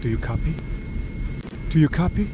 [0.00, 0.54] Do you copy?
[1.68, 2.26] Do you copy?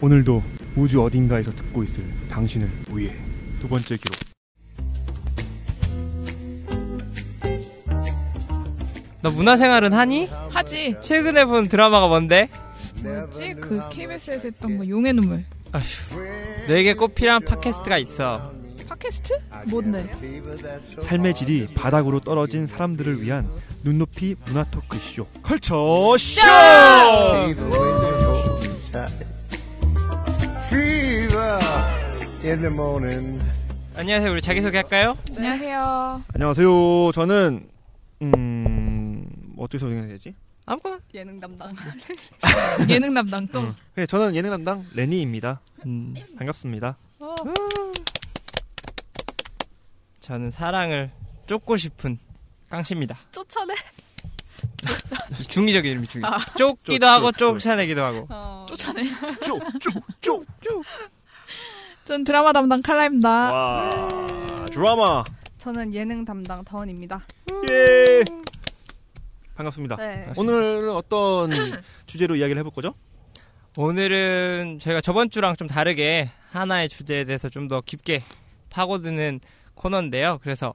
[0.00, 0.42] 오늘도
[0.76, 3.14] 우주 어딘가에서 듣고 있을 당신을 위해
[3.60, 4.16] 두 번째 기록.
[9.20, 10.26] 너 문화생활은 하니?
[10.50, 10.96] 하지.
[11.02, 12.48] 최근에 본 드라마가 뭔데?
[13.02, 13.54] 뭐였지?
[13.54, 15.44] 그 KBS에서 했던 거 용의 눈물.
[16.66, 18.52] 너에게 꼭 필요한 팟캐스트가 있어.
[18.88, 19.38] 팟캐스트?
[19.68, 20.10] 뭔데?
[21.02, 23.50] 삶의 질이 바닥으로 떨어진 사람들을 위한
[23.88, 25.26] 눈높이 문화 토크쇼.
[25.42, 26.40] 컬처 쇼!
[30.68, 31.60] Fever
[32.42, 33.38] in the morning.
[33.94, 34.32] 안녕하세요.
[34.32, 35.18] 우리 자기소개 할까요?
[35.36, 36.22] 안녕하세요.
[36.32, 37.12] 안녕하세요.
[37.12, 37.68] 저는
[38.22, 39.26] 음
[39.58, 40.34] 어떻게 소개해야 되지?
[40.64, 40.98] 아무거나.
[41.12, 41.74] 예능 담당.
[42.88, 43.60] 예능 담당 또.
[43.60, 43.74] 음.
[43.96, 45.60] 네, 저는 예능 담당 레니입니다.
[45.84, 46.96] 음, 반갑습니다.
[47.18, 47.34] 어,
[50.20, 51.10] 저는 사랑을
[51.46, 52.18] 쫓고 싶은
[52.78, 53.16] 깡씨입니다.
[53.32, 53.74] 쫓아내.
[55.40, 56.26] 이 중의적 이름이 중요.
[56.26, 56.38] 아.
[56.56, 58.26] 쫓기도 쫓, 하고 쫓, 쫓아내기도 하고.
[58.30, 58.66] 어.
[58.68, 59.02] 쫓아내.
[59.46, 60.84] 쪽쪽쪽쪽
[62.04, 63.28] 전 드라마 담당 칼라입니다.
[63.52, 63.90] 와
[64.70, 65.24] 드라마
[65.58, 67.24] 저는 예능 담당 다원입니다.
[67.70, 68.22] 예
[69.54, 69.96] 반갑습니다.
[69.96, 70.32] 네.
[70.36, 71.50] 오늘은 어떤
[72.06, 72.94] 주제로 이야기를 해볼 거죠?
[73.76, 78.22] 오늘은 저희가 저번 주랑 좀 다르게 하나의 주제에 대해서 좀 더 깊게
[78.70, 79.40] 파고드는
[79.74, 80.38] 코너인데요.
[80.42, 80.74] 그래서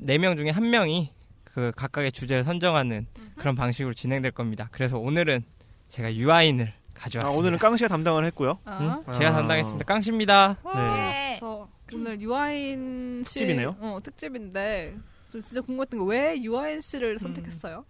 [0.00, 1.10] 네명 중에 한 명이
[1.44, 4.68] 그 각각의 주제를 선정하는 그런 방식으로 진행될 겁니다.
[4.72, 5.44] 그래서 오늘은
[5.88, 7.38] 제가 유아인을 아, 가져왔습니다.
[7.38, 8.58] 오늘은 깡씨가 담당을 했고요.
[8.64, 9.02] 어.
[9.06, 9.14] 응?
[9.14, 9.32] 제가 아.
[9.34, 9.84] 담당했습니다.
[9.84, 10.56] 깡씨입니다.
[10.74, 11.38] 네.
[11.40, 13.76] 그래서 오늘 유아인 씨 특집이네요.
[13.80, 14.96] 어, 특집인데
[15.30, 17.84] 좀 진짜 궁금했던 게 왜 유아인 씨를 선택했어요?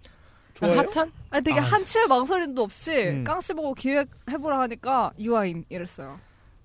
[0.54, 0.78] 좋아요?
[0.92, 1.12] 핫한?
[1.30, 3.24] 아니 되게 아, 한치의 망설임도 없이 음.
[3.24, 6.18] 깡씨 보고 기획해보라 하니까 유아인 이랬어요.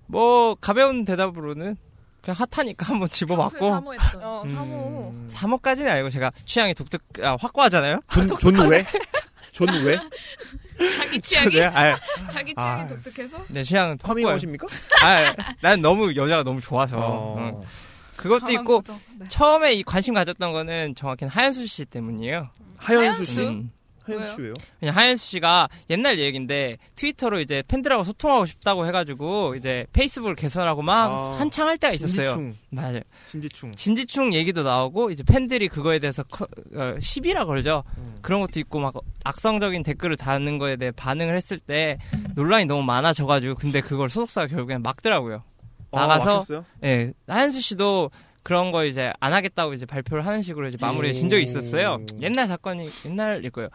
[0.06, 1.76] 뭐 가벼운 대답으로는
[2.22, 4.18] 그냥 핫하니까 한번 집어봤고 사모했죠.
[4.20, 5.28] 어, 음.
[5.30, 5.58] 사모.
[5.58, 8.00] 3호까지는 아니고 제가 취향이 독특 아, 확고하잖아요.
[8.10, 8.84] 존, 존 왜?
[9.52, 9.98] 존 왜?
[10.98, 12.86] 자기 취향이 네, 아, 자기 취향이 아.
[12.86, 14.36] 독특해서 내 취향은 파밍 확고해요.
[14.36, 14.66] 오십니까?
[15.02, 17.36] 아, 난 너무 여자가 너무 좋아서 어.
[17.38, 17.60] 응.
[18.16, 18.82] 그것도 있고.
[19.16, 19.26] 네.
[19.28, 22.50] 처음에 이 관심 가졌던 거는 정확히는 하현수 씨 때문이에요.
[22.76, 23.36] 하연수 씨.
[23.40, 23.52] 하연수?
[23.52, 23.70] 음.
[24.16, 24.52] 하연수 씨 왜요?
[24.80, 31.10] 그냥 하현수 씨가 옛날 얘기인데 트위터로 이제 팬들하고 소통하고 싶다고 해가지고 이제 페이스북을 개설하고 막
[31.10, 32.34] 아, 한창 할 때가 있었어요.
[32.34, 32.56] 진지충.
[32.70, 33.00] 맞아요.
[33.26, 33.74] 진지충.
[33.74, 37.84] 진지충 얘기도 나오고 이제 팬들이 그거에 대해서 커, 어, 시비라 걸죠.
[37.98, 38.18] 음.
[38.22, 41.98] 그런 것도 있고 막 악성적인 댓글을 다는 거에 대해 반응을 했을 때
[42.34, 45.42] 논란이 너무 많아져가지고 근데 그걸 소속사가 결국엔 막더라고요.
[45.90, 46.64] 아, 나가서 막혔어요?
[46.84, 48.10] 예, 하현수 씨도
[48.48, 51.98] 그런 거 이제 안 하겠다고 이제 발표를 하는 식으로 이제 마무리해 진 적이 있었어요.
[52.22, 53.68] 옛날 사건이 옛날일 거예요.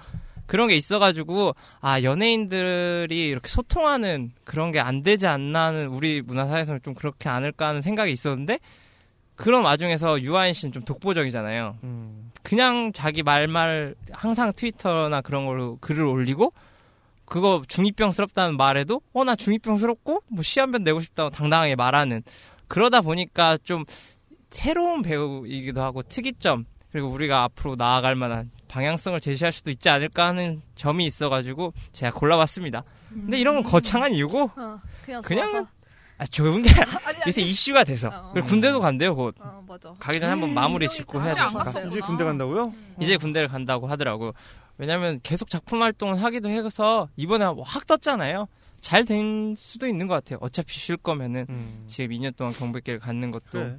[0.47, 6.81] 그런 게 있어가지고 아 연예인들이 이렇게 소통하는 그런 게 안 되지 않나 하는 우리 문화사에서는
[6.81, 8.57] 좀 그렇게 않을까 하는 생각이 있었는데
[9.35, 11.77] 그런 와중에서 유아인 씨는 좀 독보적이잖아요.
[11.83, 12.31] 음.
[12.41, 16.51] 그냥 자기 말말 항상 트위터나 그런 걸로 글을 올리고
[17.25, 22.23] 그거 중이병스럽다는 말에도 어 나 중이병스럽고 뭐 시한편 내고 싶다고 당당하게 말하는
[22.67, 23.85] 그러다 보니까 좀
[24.53, 30.59] 새로운 배우이기도 하고 특이점 그리고 우리가 앞으로 나아갈 만한 방향성을 제시할 수도 있지 않을까 하는
[30.75, 32.83] 점이 있어가지고 제가 골라봤습니다.
[33.09, 35.67] 근데 이런 건 거창한 이유고 어, 그냥 그냥.
[36.19, 37.19] 아, 좋은 게 아니라 아니, 아니.
[37.27, 38.31] 요새 이슈가 돼서 어.
[38.33, 39.93] 그리고 군대도 간대요 곧 어, 맞아.
[39.99, 41.87] 가기 전에 한번 마무리 짓고 해야 되니까.
[41.87, 42.71] 이제 군대 간다고요?
[42.99, 44.33] 이제 군대를 간다고 하더라고.
[44.77, 48.47] 왜냐면 계속 작품 활동을 하기도 해서 이번에 확 떴잖아요.
[48.81, 50.37] 잘 된 수도 있는 것 같아요.
[50.41, 51.83] 어차피 쉴 거면은 음.
[51.87, 53.77] 지금 2년 동안 경백기를 갖는 것도 그래.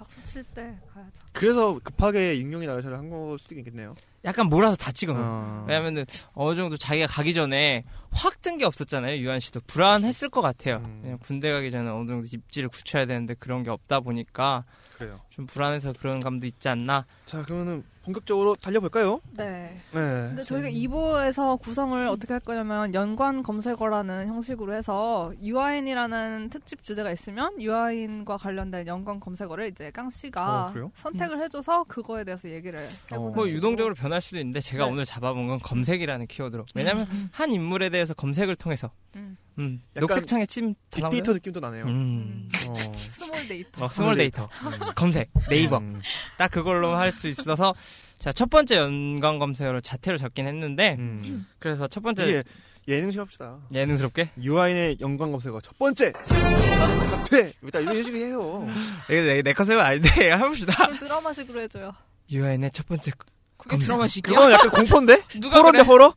[0.00, 1.22] 박수 칠 때 가야죠.
[1.34, 3.94] 그래서 급하게 익명의 나라샤를 한 걸 수도 있겠네요.
[4.24, 5.20] 약간 몰아서 다 찍은 거.
[5.22, 5.64] 어.
[5.68, 9.18] 왜냐면은 어느 정도 자기가 가기 전에 확 뜬 게 없었잖아요.
[9.18, 10.76] 유한 씨도 불안했을 것 같아요.
[10.86, 11.00] 음.
[11.02, 14.64] 그냥 군대 가기 전에 어느 정도 입지를 굳혀야 되는데 그런 게 없다 보니까
[14.96, 15.20] 그래요.
[15.40, 17.06] 좀 불안해서 그런 감도 있지 않나.
[17.24, 19.20] 자, 그러면은 본격적으로 달려볼까요?
[19.36, 19.80] 네.
[19.92, 20.00] 네.
[20.00, 27.60] 근데 저희가 2부에서 구성을 어떻게 할 거냐면 연관 검색어라는 형식으로 해서 유아인이라는 특집 주제가 있으면
[27.60, 30.90] 유아인과 관련된 연관 검색어를 이제 깡 씨가 어?
[30.94, 32.78] 선택을 해줘서 그거에 대해서 얘기를
[33.12, 33.50] 해보는 뭐 식으로.
[33.50, 34.92] 유동적으로 변할 수도 있는데 제가 네.
[34.92, 36.66] 오늘 잡아본 건 검색이라는 키워드로.
[36.74, 39.36] 왜냐면 한 인물에 대해서 검색을 통해서 음.
[39.58, 41.84] 음, 녹색창에 친 빅데이터 느낌도 나네요.
[41.84, 42.48] 음.
[42.68, 42.74] 어.
[42.96, 43.84] small data.
[43.84, 44.48] 어, small data.
[44.94, 45.29] 검색.
[45.48, 45.78] 네이버.
[45.78, 46.00] 음.
[46.38, 47.74] 딱 그걸로 할 수 있어서
[48.18, 51.46] 자, 첫 번째 연관 검색어로 자퇴를 잡긴 했는데 음.
[51.58, 52.44] 그래서 첫 번째 이게
[52.88, 53.58] 예능 좀 합시다.
[53.72, 58.66] 예능스럽게 유아인의 연관 검색어 첫 번째 자퇴 일단 이런 식으로 해요.
[59.08, 60.86] 이거 내, 내 컨셉은 아닌데 해봅시다.
[60.86, 61.94] 그럼 드라마식으로 해줘요.
[62.30, 63.12] 유아인의 첫 번째
[63.56, 63.76] 그게.
[63.78, 64.34] 드라마식이야?
[64.34, 65.22] 그건 약간 공포인데?
[65.40, 65.88] 누가 호러인데 그래?
[65.88, 66.14] 호러?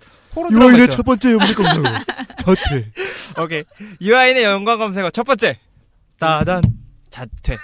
[0.52, 0.90] 유아인의.
[0.90, 1.84] 첫 번째 연관 검색어
[2.56, 2.92] 자퇴.
[3.42, 3.64] 오케이.
[4.02, 5.60] 유아인의 연관 검색어 첫 번째.
[6.20, 6.62] 따단
[7.10, 7.58] 자퇴.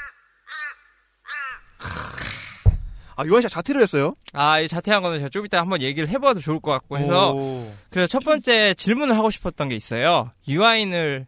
[3.15, 4.15] 아 유아인 씨가 자퇴를 했어요?
[4.31, 7.69] 아, 이 자퇴한 거는 제가 좀 이따 한번 얘기를 해봐도 좋을 것 같고 해서 오.
[7.89, 10.31] 그래서 첫 번째 질문을 하고 싶었던 게 있어요.
[10.47, 11.27] 유아인을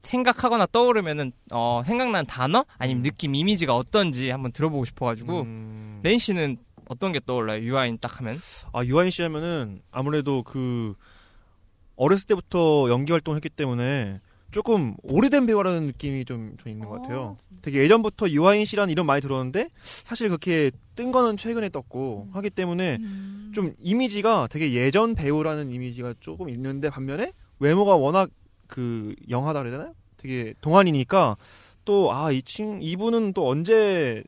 [0.00, 6.00] 생각하거나 떠오르면은 어, 생각난 단어 아니면 느낌 이미지가 어떤지 한번 들어보고 싶어가지고 음.
[6.02, 6.56] 레인 씨는
[6.88, 7.60] 어떤 게 떠올라요?
[7.62, 8.38] 유아인 딱 하면
[8.72, 10.94] 아 유아인 씨 하면은 아무래도 그
[11.96, 14.20] 어렸을 때부터 연기 활동을 했기 때문에
[14.56, 17.36] 조금 오래된 배우라는 느낌이 좀, 좀 있는 것 같아요.
[17.60, 19.68] 되게 예전부터 유아인 씨라는 이름 많이 들었는데
[20.02, 23.52] 사실 그렇게 뜬 거는 최근에 떴고 하기 때문에 음.
[23.54, 28.30] 좀 이미지가 되게 예전 배우라는 이미지가 조금 있는데 반면에 외모가 워낙
[28.66, 29.94] 그 영하다 그래야 되나요?
[30.16, 31.36] 되게 동안이니까
[31.84, 34.24] 또 아 이 친 이분은 또 언제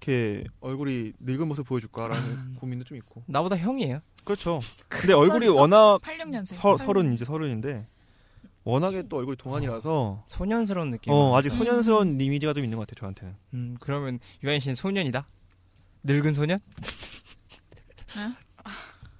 [0.00, 4.02] 이렇게 얼굴이 늙은 모습 보여줄까라는 고민도 좀 있고 나보다 형이에요.
[4.22, 4.60] 그렇죠.
[4.88, 6.54] 근데 얼굴이 워낙 86년생.
[6.54, 7.88] 서, 서른 이제 서른인데
[8.68, 11.10] 워낙에 또 얼굴이 동안이라서 소년스러운 느낌.
[11.10, 13.34] 어 아직 소년스러운 이미지가 좀 있는 것 같아요 저한테는.
[13.54, 15.26] 음, 그러면 유아인 씨는 소년이다.
[16.02, 16.60] 늙은 소년?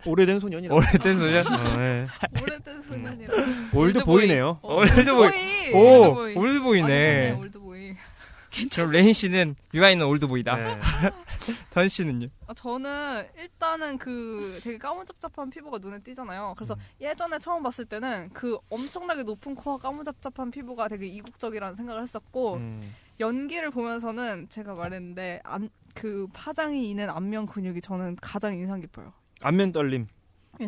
[0.04, 0.74] 오래된 소년이라.
[0.74, 1.46] 오래된 소년?
[1.46, 2.06] 어, 네.
[2.42, 3.34] 오래된 소년이라.
[3.36, 4.04] 올드 올드보이.
[4.04, 4.58] 보이네요.
[4.62, 5.30] 올드 boy.
[5.30, 5.72] 보이.
[5.72, 6.34] 오, 올드보이.
[6.36, 7.30] 올드 보이네.
[7.32, 7.94] 올드 보이.
[8.74, 10.56] 그럼 레인 씨는 유아인은 old boy다.
[10.56, 10.78] 네.
[11.70, 12.28] 던 씨는요?
[12.46, 16.54] 아, 저는 일단은 그 되게 까무잡잡한 피부가 눈에 띄잖아요.
[16.56, 16.80] 그래서 음.
[17.00, 22.94] 예전에 처음 봤을 때는 그 엄청나게 높은 코와 까무잡잡한 피부가 되게 이국적이라는 생각을 했었고 음.
[23.20, 29.12] 연기를 보면서는 제가 말했는데 안, 그 파장이 있는 안면 근육이 저는 가장 인상 깊어요.
[29.42, 30.06] 안면 떨림.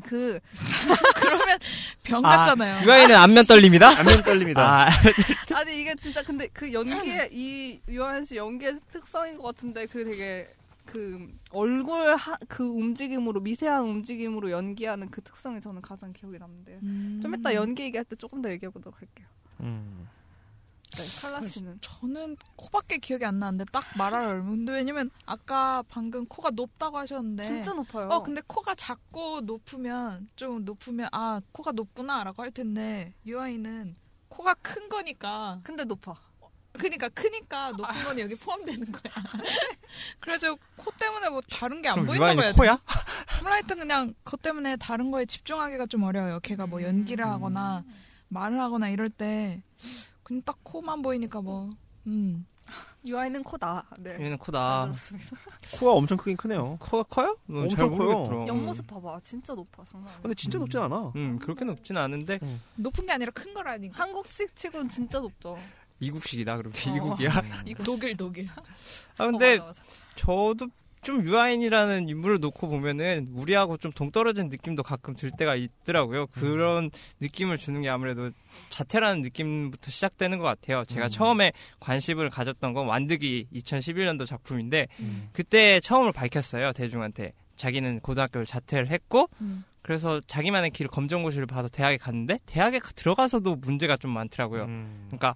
[0.04, 0.38] 그
[1.16, 1.58] 그러면
[2.04, 2.84] 병 아, 같잖아요.
[2.86, 3.98] 유아인은 안면 떨립니다?
[3.98, 4.60] 안면 떨림이다.
[4.62, 4.88] 아,
[5.54, 10.48] 아니 이게 진짜 근데 그 연기의 이 유한 씨 연기의 특성인 것 같은데 그 되게
[10.90, 16.80] 그 얼굴 하, 그 움직임으로 미세한 움직임으로 연기하는 그 특성이 저는 가장 기억에 남는데요.
[16.82, 17.20] 음.
[17.22, 19.26] 좀 이따 연기 얘기할 때 조금 더 얘기해 보도록 할게요.
[19.60, 20.08] 음.
[20.96, 26.50] 네, 칼라 씨는 저는 코밖에 기억이 안 나는데 딱 말할 얼마인데 왜냐면 아까 방금 코가
[26.50, 28.08] 높다고 하셨는데 진짜 높아요.
[28.08, 33.94] 어 근데 코가 작고 높으면 좀 높으면 아 코가 높구나라고 할 텐데 유아이는
[34.28, 36.29] 코가 큰 거니까 근데 높아.
[36.72, 39.12] 그러니까 크니까 높은 건 여기 포함되는 거야.
[40.20, 42.56] 그래서 코 때문에 뭐 다른 게 안 보인다고 해야 돼.
[42.56, 42.78] 코야?
[43.42, 46.38] 하여튼 그냥 그것 때문에 다른 거에 집중하기가 좀 어려워요.
[46.40, 47.84] 걔가 뭐 연기를 하거나
[48.28, 49.62] 말을 하거나 이럴 때
[50.22, 51.68] 그냥 딱 코만 보이니까 뭐
[52.06, 52.46] 음.
[53.04, 53.84] 유아이는 코다.
[53.98, 54.16] 네.
[54.18, 54.92] 잘 코다.
[55.74, 56.76] 코가 엄청 크긴 크네요.
[56.78, 57.36] 코가 커요?
[57.48, 58.46] 음, 엄청 잘 커요.
[58.46, 59.20] 옆모습 봐봐.
[59.24, 59.82] 진짜 높아.
[59.84, 60.20] 장난 아니야.
[60.22, 61.10] 근데 진짜 높진 않아.
[61.16, 62.38] 음, 그렇게 높진 않은데
[62.76, 64.00] 높은 게 아니라 큰 거라니까.
[64.00, 65.58] 한국식 치고는 진짜 높죠.
[66.00, 66.56] 이국식이다.
[66.56, 66.96] 그럼 어.
[66.96, 67.30] 이국이야.
[67.84, 68.48] 독일 독일.
[69.18, 69.82] 아 근데 어, 맞아, 맞아.
[70.16, 70.68] 저도
[71.02, 76.26] 좀 유아인이라는 인물을 놓고 보면은 우리하고 좀 동떨어진 느낌도 가끔 들 때가 있더라고요.
[76.26, 78.30] 그런 느낌을 주는 게 아무래도
[78.68, 80.84] 자퇴라는 느낌부터 시작되는 것 같아요.
[80.84, 81.08] 제가 음.
[81.08, 85.28] 처음에 관심을 가졌던 건 완득이 2011년도 작품인데 음.
[85.32, 89.64] 그때 처음으로 밝혔어요 대중한테 자기는 고등학교를 자퇴를 했고 음.
[89.82, 94.64] 그래서 자기만의 길을 검정고시를 봐서 대학에 갔는데 대학에 가- 들어가서도 문제가 좀 많더라고요.
[94.64, 95.04] 음.
[95.08, 95.34] 그러니까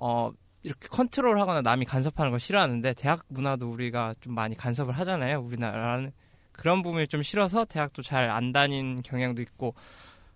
[0.00, 0.32] 어
[0.62, 5.40] 이렇게 컨트롤하거나 남이 간섭하는 걸 싫어하는데 대학 문화도 우리가 좀 많이 간섭을 하잖아요.
[5.40, 6.12] 우리나라는
[6.52, 9.74] 그런 부분이 좀 싫어서 대학도 잘 안 다닌 경향도 있고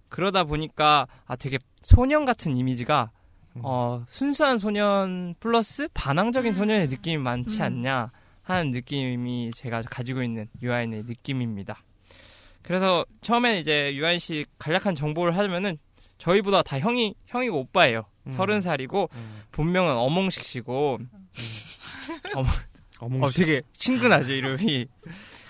[0.08, 3.10] 그러다 보니까 아 되게 소년 같은 이미지가
[3.62, 6.54] 어 순수한 소년 플러스 반항적인 음.
[6.54, 7.62] 소년의 느낌이 많지 음.
[7.62, 8.10] 않냐
[8.42, 11.78] 하는 느낌이 제가 가지고 있는 유아인의 느낌입니다.
[12.62, 15.78] 그래서 처음에 이제 유아인 씨 간략한 정보를 하자면은
[16.18, 18.04] 저희보다 다 형이 형이고 오빠예요.
[18.26, 18.32] 음.
[18.32, 19.42] 서른 살이고 음.
[19.52, 20.98] 본명은 어몽식 씨고
[22.34, 22.48] 어머,
[23.00, 23.40] 어몽 어, 씨.
[23.40, 24.86] 되게 친근하죠 이름이.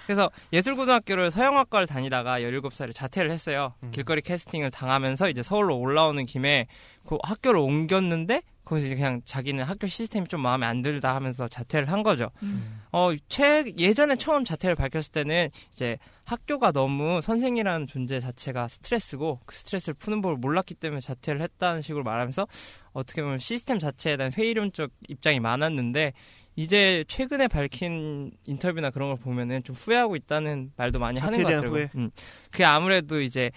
[0.07, 3.75] 그래서 예술고등학교를 서영학과를 다니다가 17살에 자퇴를 했어요.
[3.83, 3.91] 음.
[3.91, 6.67] 길거리 캐스팅을 당하면서 이제 서울로 올라오는 김에
[7.07, 11.91] 그 학교를 옮겼는데 거기서 이제 그냥 자기는 학교 시스템이 좀 마음에 안 들다 하면서 자퇴를
[11.91, 12.31] 한 거죠.
[12.43, 12.83] 음.
[12.93, 19.55] 어, 최, 예전에 처음 자퇴를 밝혔을 때는 이제 학교가 너무 선생이라는 존재 자체가 스트레스고 그
[19.55, 22.47] 스트레스를 푸는 법을 몰랐기 때문에 자퇴를 했다는 식으로 말하면서
[22.93, 26.13] 어떻게 보면 시스템 자체에 대한 회의론적 입장이 많았는데
[26.57, 31.65] 이제 최근에 밝힌 인터뷰나 그런 걸 보면은 좀 후회하고 있다는 말도 많이 하는 것.
[31.65, 31.91] 후회?
[31.97, 32.11] 음.
[32.51, 33.51] 그게 아무래도 이제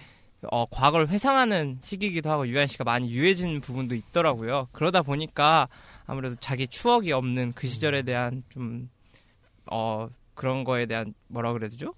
[0.50, 4.68] 어, 과거를 회상하는 시기이기도 하고 유한 씨가 많이 유해진 부분도 있더라고요.
[4.72, 5.68] 그러다 보니까
[6.06, 8.88] 아무래도 자기 추억이 없는 그 시절에 대한 좀
[9.70, 11.94] 어, 그런 거에 대한 뭐라 그래야 되죠?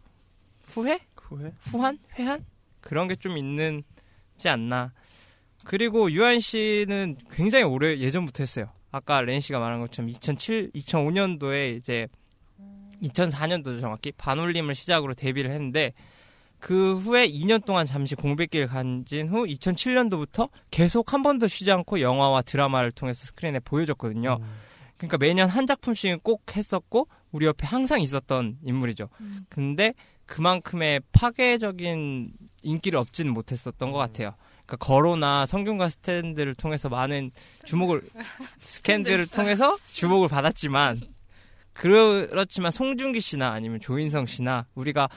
[0.62, 0.99] 후회?
[1.16, 1.52] 후회?
[1.61, 1.99] 후한?
[2.18, 2.44] 회한?
[2.80, 4.92] 그런 게 좀 있는지 않나.
[5.64, 8.70] 그리고 유한 씨는 굉장히 오래 예전부터 했어요.
[8.90, 12.09] 아까 렌 씨가 말한 것처럼 2007, 2005년도에 이제
[13.02, 15.92] 2004년도 정확히 반올림을 시작으로 데뷔를 했는데
[16.61, 22.43] 그 후에 2년 동안 잠시 공백기를 가진 후 2007년도부터 계속 한 번도 쉬지 않고 영화와
[22.43, 24.38] 드라마를 통해서 스크린에 보여줬거든요.
[24.40, 24.47] 음.
[24.99, 29.09] 그러니까 매년 한 작품씩은 꼭 했었고 우리 옆에 항상 있었던 인물이죠.
[29.21, 29.47] 음.
[29.49, 29.95] 근데
[30.26, 34.35] 그만큼의 파괴적인 인기를 얻지는 못했었던 것 같아요.
[34.67, 37.31] 그러니까 걸오나 성균관 스탠드를 통해서 많은
[37.64, 38.02] 주목을
[38.61, 41.00] 스캔들을 통해서 주목을 받았지만
[41.73, 45.09] 그렇지만 송중기 씨나 아니면 조인성 씨나 우리가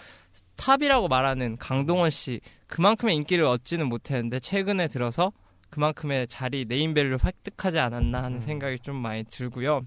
[0.56, 5.32] 탑이라고 말하는 강동원 씨 그만큼의 인기를 얻지는 못했는데 최근에 들어서
[5.70, 8.42] 그만큼의 자리 name value 획득하지 않았나 하는 음.
[8.42, 9.86] 생각이 좀 많이 들고요.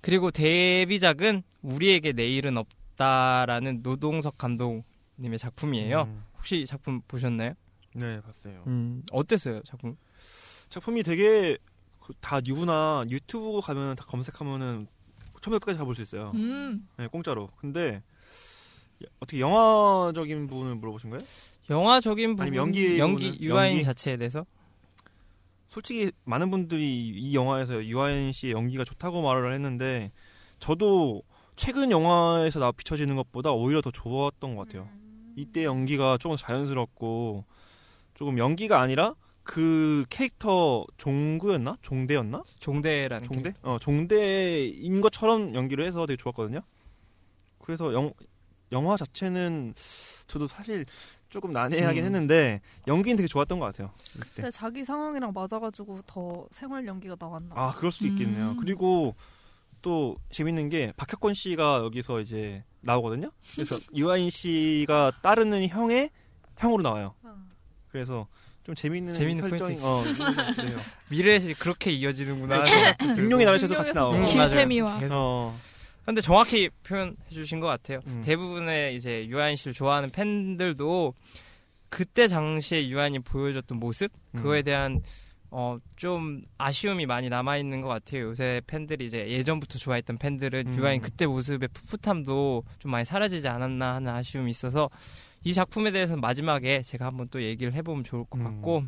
[0.00, 6.02] 그리고 데뷔작은 우리에게 내일은 없다라는 노동석 감독님의 작품이에요.
[6.02, 6.22] 음.
[6.36, 7.52] 혹시 이 작품 보셨나요?
[7.94, 8.62] 네, 봤어요.
[8.68, 9.96] 음, 어땠어요, 작품?
[10.68, 11.58] 작품이 되게
[11.98, 14.86] 그다 누구나 유튜브 가면 다 검색하면은
[15.42, 16.30] 처음부터 끝까지 다 볼 수 있어요.
[16.34, 16.86] 음.
[16.96, 17.48] 네, 공짜로.
[17.56, 18.02] 근데
[19.18, 21.20] 어떻게 영화적인 부분을 물어보신 거예요?
[21.68, 23.84] 영화적인 부분, 아니면 연기 연기 유아인 연기?
[23.84, 24.44] 자체에 대해서
[25.68, 30.10] 솔직히 많은 분들이 이 영화에서 유아인 씨의 연기가 좋다고 말을 했는데
[30.58, 31.22] 저도
[31.54, 34.88] 최근 영화에서 나 비춰지는 것보다 오히려 더 좋았던 것 같아요.
[35.36, 37.44] 이때 연기가 조금 자연스럽고
[38.14, 41.76] 조금 연기가 아니라 그 캐릭터 종구였나?
[41.82, 42.42] 종대였나?
[42.58, 43.54] 종대라는 종대?
[43.62, 46.60] 어, 종대인 것처럼 연기를 해서 되게 좋았거든요.
[47.58, 48.12] 그래서 영,
[48.72, 49.74] 영화 자체는
[50.26, 50.84] 저도 사실
[51.28, 52.06] 조금 난해하긴 음.
[52.06, 53.90] 했는데 연기는 되게 좋았던 것 같아요.
[54.16, 54.26] 이때.
[54.36, 57.54] 근데 자기 상황이랑 맞아가지고 더 생활 연기가 나왔나.
[57.54, 58.50] 아, 그럴 수도 있겠네요.
[58.52, 58.56] 음.
[58.56, 59.14] 그리고
[59.82, 63.30] 또 재밌는 게 박혁권 씨가 여기서 이제 나오거든요.
[63.54, 66.10] 그래서 유아인 씨가 따르는 형의
[66.58, 67.14] 형으로 나와요.
[67.22, 67.34] 어.
[67.90, 68.26] 그래서
[68.64, 69.78] 좀 재밌는 재밌는 설정이.
[69.80, 70.02] 어.
[71.08, 72.62] 미래에 그렇게 이어지는구나.
[73.16, 74.16] 익룡이 나오셔서 같이 나오고.
[74.16, 75.00] 음, 김태미와.
[75.12, 75.58] 어,
[76.10, 78.00] 근데 정확히 표현해 주신 것 같아요.
[78.06, 78.22] 음.
[78.24, 81.14] 대부분의 이제 유아인 씨를 좋아하는 팬들도
[81.88, 84.64] 그때 당시에 유아인이 보여줬던 모습 그거에 음.
[84.64, 85.02] 대한
[85.50, 88.28] 어 좀 아쉬움이 많이 남아 있는 것 같아요.
[88.28, 90.74] 요새 팬들이 이제 예전부터 좋아했던 팬들은 음.
[90.78, 94.88] 유아인 그때 모습의 풋풋함도 좀 많이 사라지지 않았나 하는 아쉬움이 있어서
[95.44, 98.44] 이 작품에 대해서는 마지막에 제가 한번 또 얘기를 해보면 좋을 것 음.
[98.44, 98.84] 같고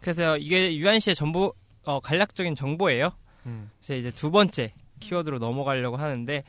[0.00, 1.52] 그래서 이게 유아인 씨의 정보
[1.84, 3.10] 어, 간략적인 정보예요.
[3.46, 3.68] 음.
[3.82, 4.72] 이제 이제 두 번째
[5.02, 6.44] 키워드로 넘어가려고 하는데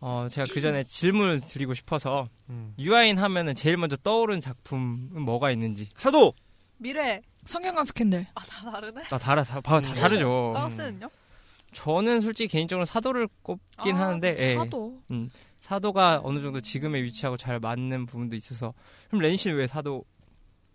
[0.00, 2.74] 어 제가 그 전에 질문을 드리고 싶어서 음.
[2.78, 6.32] 유아인 하면은 제일 먼저 떠오르는 작품은 뭐가 있는지 사도
[6.78, 7.22] 미래.
[7.44, 8.24] 성경강 스캔들.
[8.34, 9.02] 아, 다 다르네.
[9.04, 9.82] 다 다르 다, 다 음.
[9.82, 10.52] 다르죠.
[10.54, 11.08] 가우스는요?
[11.72, 15.00] 저는 솔직히 개인적으로 사도를 꼽긴 아, 하는데 예, 사도.
[15.58, 18.74] 사도가 어느 정도 지금의 위치하고 잘 맞는 부분도 있어서
[19.08, 20.04] 그럼 렌 씨는 왜 사도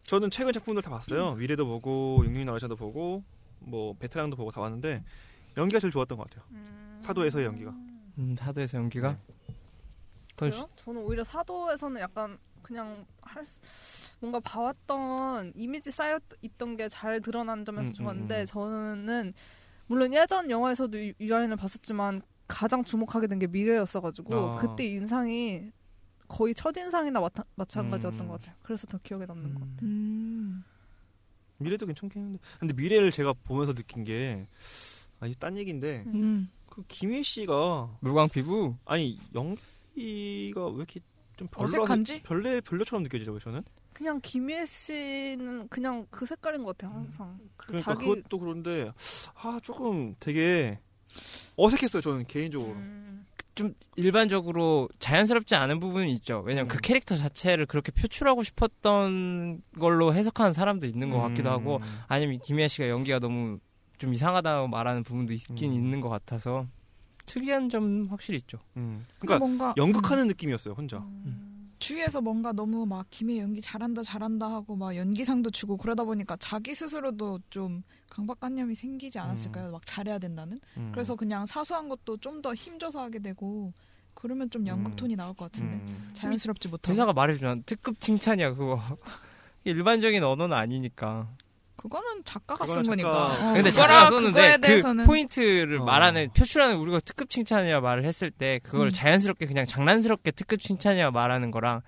[0.04, 1.32] 저는 최근 작품들 다 봤어요.
[1.32, 3.24] 위례도 보고 육룡이 나라샤도 보고
[3.60, 5.04] 뭐 베테랑도 보고 다 봤는데
[5.58, 6.46] 연기가 제일 좋았던 것 같아요.
[7.02, 7.72] 사도에서의 연기가.
[8.20, 9.18] 음, 사도에서 연기가
[10.36, 10.68] 더 그래요?
[10.76, 13.60] 저는 오히려 사도에서는 약간 그냥 할 수-
[14.20, 18.46] 뭔가 봐왔던 이미지 쌓여 있던 게 잘 드러난 점에서 음, 좋았는데 음, 음.
[18.46, 19.34] 저는
[19.88, 24.56] 물론 예전 영화에서도 유- 유아인을 봤었지만 가장 주목하게 된 게 미래였어가지고 아.
[24.60, 25.72] 그때 인상이
[26.28, 28.28] 거의 첫 인상이나 마타, 마찬가지였던 음.
[28.28, 28.56] 것 같아요.
[28.64, 29.78] 그래서 더 기억에 남는 것 같아요.
[29.84, 30.64] 음.
[31.60, 34.46] 미래도 괜찮긴 한데 근데 미래를 제가 보면서 느낀 게
[35.20, 36.50] 아니 딴 얘기인데 음.
[36.70, 41.00] 그 김혜 씨가 물광 피부 아니 연기가 왜 이렇게
[41.38, 42.24] 좀 별로 어색한지?
[42.24, 43.64] 별래 별로처럼 느껴지더라고요 저는.
[43.94, 46.96] 그냥 김희애 씨는 그냥 그 색깔인 것 같아요.
[46.96, 48.92] 항상 그 그러니까 자기 그것도 그런데
[49.36, 50.78] 아 조금 되게
[51.56, 52.74] 어색했어요 저는 개인적으로.
[52.74, 56.44] 음, 좀 일반적으로 자연스럽지 않은 부분이 있죠.
[56.46, 56.70] 왜냐면 음.
[56.70, 61.54] 그 캐릭터 자체를 그렇게 표출하고 싶었던 걸로 해석하는 사람도 있는 것 같기도 음.
[61.54, 63.58] 하고 아니면 김희아 씨가 연기가 너무
[63.98, 65.76] 좀 이상하다고 말하는 부분도 있긴 음.
[65.76, 66.68] 있는 것 같아서
[67.26, 68.60] 특이한 점 확실히 있죠.
[68.78, 69.06] 음.
[69.20, 70.98] 그러니까 뭔가 연극하는 느낌이었어요 혼자.
[70.98, 71.72] 음.
[71.80, 76.74] 주위에서 뭔가 너무 막 김혜 연기 잘한다 잘한다 하고 막 연기상도 주고 그러다 보니까 자기
[76.74, 79.72] 스스로도 좀 강박관념이 생기지 않았을까요?
[79.72, 80.58] 막 잘해야 된다는.
[80.78, 80.90] 음.
[80.92, 83.74] 그래서 그냥 사소한 것도 좀 더 힘줘서 하게 되고
[84.16, 84.96] 그러면 좀 연극 음.
[84.96, 86.10] 톤이 나올 것 같은데 음.
[86.14, 86.88] 자연스럽지 못하고.
[86.88, 87.62] 대사가 말해주잖아.
[87.66, 88.82] 특급 칭찬이야 그거.
[89.64, 91.30] 일반적인 언어는 아니니까.
[91.78, 93.10] 그거는 작가가 쓴 거니까.
[93.12, 95.86] 작가- 어, 근데 작가가 썼는데 그 대해서는 포인트를 어.
[95.86, 98.90] 말하는 표출하는 우리가 특급 칭찬이라 말을 했을 때 그걸 음.
[98.90, 101.82] 자연스럽게 그냥 장난스럽게 특급 칭찬이라 말하는 거랑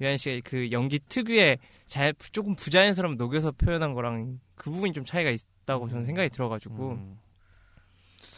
[0.00, 5.30] 유한 씨가 그 연기 특유의 자, 조금 부자연스러움 녹여서 표현한 거랑 그 부분이 좀 차이가
[5.30, 7.18] 있다고 저는 생각이 들어가지고 음.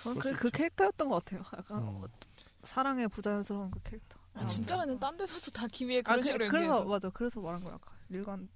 [0.03, 0.51] 저는 그, 수 그.
[0.51, 1.45] 캐릭터였던 것 같아요.
[1.57, 2.03] 약간 음.
[2.65, 4.19] 사랑의 부자연스러운 그 캐릭터.
[4.35, 6.85] 아, 진짜는 딴 데서도 다 김혜에 아, 그런 그, 식으로 그래서.
[6.85, 7.09] 맞아.
[7.11, 7.75] 그래서 말한 거야.
[7.75, 8.49] 약간 일관.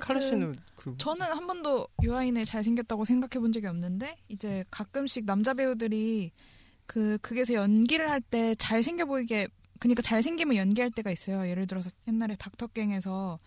[0.00, 5.54] 카르 씨는 그 저는 한 번도 유아인을 잘생겼다고 생각해 본 적이 없는데 이제 가끔씩 남자
[5.54, 6.30] 배우들이
[6.86, 9.48] 그 극에서 연기를 할 때 잘생겨 보이게
[9.78, 11.48] 그러니까 잘생기면 연기할 때가 있어요.
[11.48, 13.38] 예를 들어서 옛날에 닥터갱에서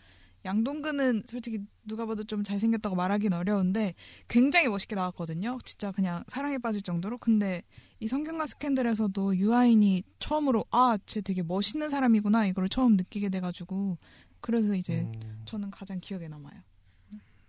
[0.46, 3.94] 양동근은 솔직히 누가 봐도 좀 잘생겼다고 말하긴 어려운데
[4.29, 5.58] 굉장히 멋있게 나왔거든요.
[5.65, 7.18] 진짜 그냥 사랑에 빠질 정도로.
[7.18, 7.62] 근데
[8.00, 13.98] 이 성균관 스캔들에서도 유아인이 처음으로 아, 쟤 되게 멋있는 사람이구나 이걸 처음 느끼게 돼가지고
[14.41, 15.41] 그래서 이제 음.
[15.46, 16.62] 저는 가장 기억에 남아요.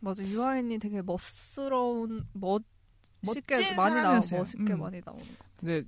[0.00, 4.14] 맞아 유아인이 되게 멋스러운 멋있게 멋진 많이 나와.
[4.14, 4.78] 멋있게 음.
[4.78, 5.44] 많이 나오는 거.
[5.56, 5.82] 근데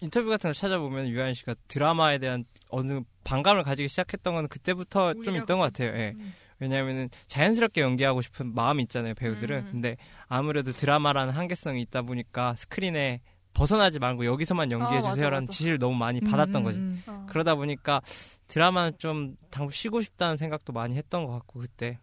[0.00, 5.36] 인터뷰 같은 걸 찾아보면 유한 씨가 드라마에 대한 어느 반감을 가지기 시작했던 건 그때부터 좀
[5.36, 5.96] 있던 것 같아요.
[5.96, 6.14] 예.
[6.18, 6.34] 음.
[6.58, 9.58] 왜냐하면은 자연스럽게 연기하고 싶은 마음이 있잖아요 배우들은.
[9.58, 9.68] 음.
[9.70, 13.20] 근데 아무래도 드라마라는 한계성이 있다 보니까 스크린에
[13.54, 15.52] 벗어나지 말고 여기서만 연기해 아, 주세요라는 맞아.
[15.52, 16.78] 지시를 너무 많이 음, 받았던 음, 거지.
[16.78, 17.02] 음.
[17.06, 17.26] 어.
[17.28, 18.00] 그러다 보니까
[18.48, 21.98] 드라마는 좀 당분 쉬고 싶다는 생각도 많이 했던 것 같고 그때.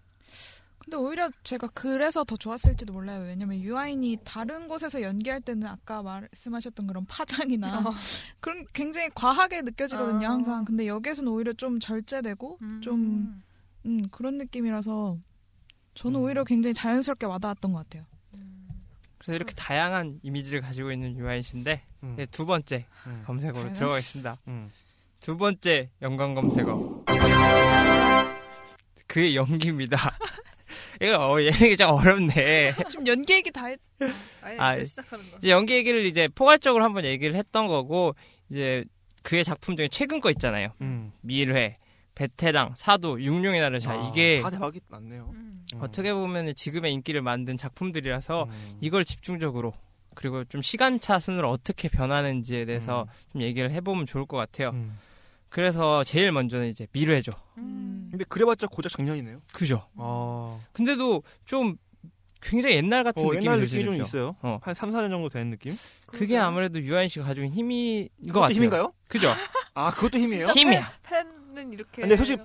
[0.80, 3.22] 근데 오히려 제가 그래서 더 좋았을지도 몰라요.
[3.22, 7.94] 왜냐면 유아인이 다른 곳에서 연기할 때는 아까 말씀하셨던 그런 파장이나 어.
[8.42, 10.32] 그런 굉장히 과하게 느껴지거든요, 아.
[10.32, 10.66] 항상.
[10.66, 13.40] 근데 여기서는 오히려 좀 절제되고 좀
[13.86, 15.16] 음, 그런 느낌이라서
[15.94, 16.26] 저는 음.
[16.26, 18.06] 오히려 굉장히 자연스럽게 와닿았던 것 같아요.
[19.30, 22.18] 그래서 이렇게 다양한 이미지를 가지고 있는 유아인 씨인데 음.
[22.32, 23.22] 두 번째 음.
[23.28, 24.38] 검색어로 다양한- 들어가겠습니다.
[24.48, 24.72] 음.
[25.20, 27.04] 두 번째 연관 검색어.
[29.06, 29.98] 그의 연기입니다.
[31.00, 32.74] 이거 어, 얘기 좀 어렵네.
[32.90, 33.80] 지금 연기 얘기 다 했.
[34.42, 35.38] 아니 아, 이제 시작하는 거.
[35.38, 38.16] 이제 연기 얘기를 이제 포괄적으로 한번 얘기를 했던 거고
[38.50, 38.84] 이제
[39.22, 40.70] 그의 작품 중에 최근 거 있잖아요.
[40.82, 41.12] 음.
[41.22, 41.74] 밀회,
[42.20, 45.32] 베테랑, 사도, 육룡의 나를 자 아, 이게 다 대박이 났네요.
[45.34, 45.64] 음.
[45.74, 45.80] 음.
[45.82, 48.78] 어떻게 보면 지금의 인기를 만든 작품들이라서 음.
[48.82, 49.74] 이걸 집중적으로
[50.16, 54.72] 그리고 좀 시간차 순으로 어떻게 변하는지에 대해서 좀 얘기를 해보면 좋을 것 같아요.
[54.72, 55.00] 음.
[55.48, 57.32] 그래서 제일 먼저는 이제 밀회죠.
[57.58, 58.10] 음.
[58.12, 59.42] 근데 그래봤자 고작 작년이네요.
[59.54, 59.88] 그죠?
[59.96, 60.60] 아.
[60.74, 61.78] 근데도 좀
[62.42, 63.60] 굉장히 옛날 같은 어, 느낌이 옛날.
[63.62, 64.36] 느낌이 좀 있어요.
[64.42, 64.60] 어.
[64.62, 65.74] 한 3, 4년 정도 된 느낌?
[66.08, 68.56] 그게 아무래도 유한 씨가 가지고 있는 힘인 것 같아요.
[68.56, 68.94] 힘인가요?
[69.08, 69.34] 그죠?
[69.74, 70.48] 아, 그것도 힘이에요?
[70.48, 70.92] 힘이야.
[71.04, 72.02] 팬 은 이렇게.
[72.02, 72.42] 근데 솔직히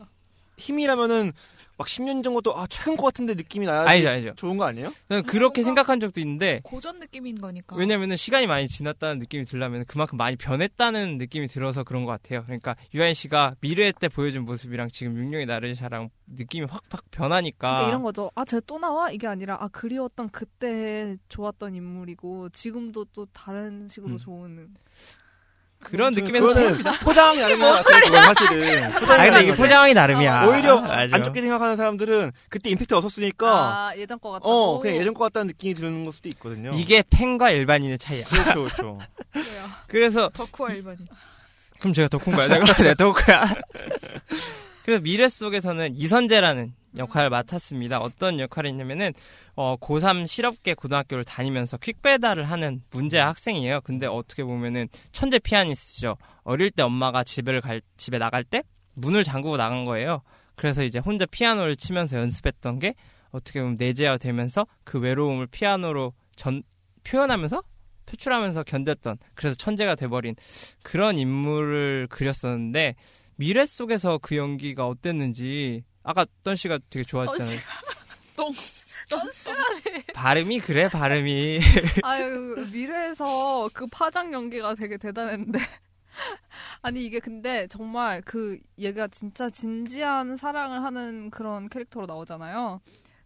[0.56, 1.32] 힘이라면은
[1.76, 4.34] 막 10년 전 것도 아, 최근 것 같은데 느낌이 나야 알죠, 알죠.
[4.36, 4.92] 좋은 거 아니에요?
[5.08, 7.74] 저는 그렇게 생각한 적도 있는데 고전 느낌인 거니까.
[7.74, 12.44] 왜냐면은 시간이 많이 지났다는 느낌이 들려면 그만큼 많이 변했다는 느낌이 들어서 그런 것 같아요.
[12.44, 18.02] 그러니까 유한 씨가 미래 때 보여준 모습이랑 지금 육룡의 나르샤랑 느낌이 확확 변하니까 그러니까 이런
[18.04, 18.30] 거죠.
[18.36, 19.10] 아, 쟤 또 나와?
[19.10, 24.18] 이게 아니라 아 그리웠던 그때 좋았던 인물이고 지금도 또 다른 식으로 음.
[24.18, 24.74] 좋은.
[25.84, 28.34] 그런 저는 느낌에서 포장이 다른 것 같아요.
[28.34, 28.90] 사실은.
[28.92, 30.46] 포장이 아 근데 이게 포장이 나름이야.
[30.46, 31.16] 오히려 맞아.
[31.16, 34.50] 안 좋게 생각하는 사람들은 그때 임팩트 없었으니까 아 예전 거 같다고.
[34.50, 36.72] 어 그냥 예전 것 같다는 느낌이 드는 걸 수도 있거든요.
[36.74, 38.24] 이게 팬과 일반인의 차이야.
[38.26, 38.98] 그렇죠 그렇죠.
[39.86, 41.06] 그래서 덕후와 일반인.
[41.78, 42.48] 그럼 제가 덕후인가요?
[42.48, 43.44] 내가 네, 덕후야.
[44.84, 48.00] 그래서 미래 속에서는 이선재라는 역할을 맡았습니다.
[48.00, 49.12] 어떤 역할이 있냐면은
[49.54, 53.80] 어, 고3 실업계 고등학교를 다니면서 퀵배달을 하는 문제 학생이에요.
[53.82, 56.16] 근데 어떻게 보면은 천재 피아니스트죠.
[56.42, 58.62] 어릴 때 엄마가 집을 갈 집에 나갈 때
[58.94, 60.22] 문을 잠그고 나간 거예요.
[60.56, 62.94] 그래서 이제 혼자 피아노를 치면서 연습했던 게
[63.30, 66.62] 어떻게 보면 내재화 되면서 그 외로움을 피아노로 전
[67.02, 67.62] 표현하면서
[68.06, 70.36] 표출하면서 견뎠던 그래서 천재가 돼버린
[70.82, 72.94] 그런 인물을 그렸었는데
[73.36, 77.58] 미래 속에서 그 연기가 어땠는지 아까 떤 씨가 되게 좋아했잖아요.
[80.14, 81.58] 발음이 그래 발음이.
[82.04, 85.58] 아유 미래에서 그 파장 연기가 되게 대단했는데.
[86.82, 92.80] 아니 이게 근데 정말 그 얘가 진짜 진지한 사랑을 하는 그런 캐릭터로 나오잖아요.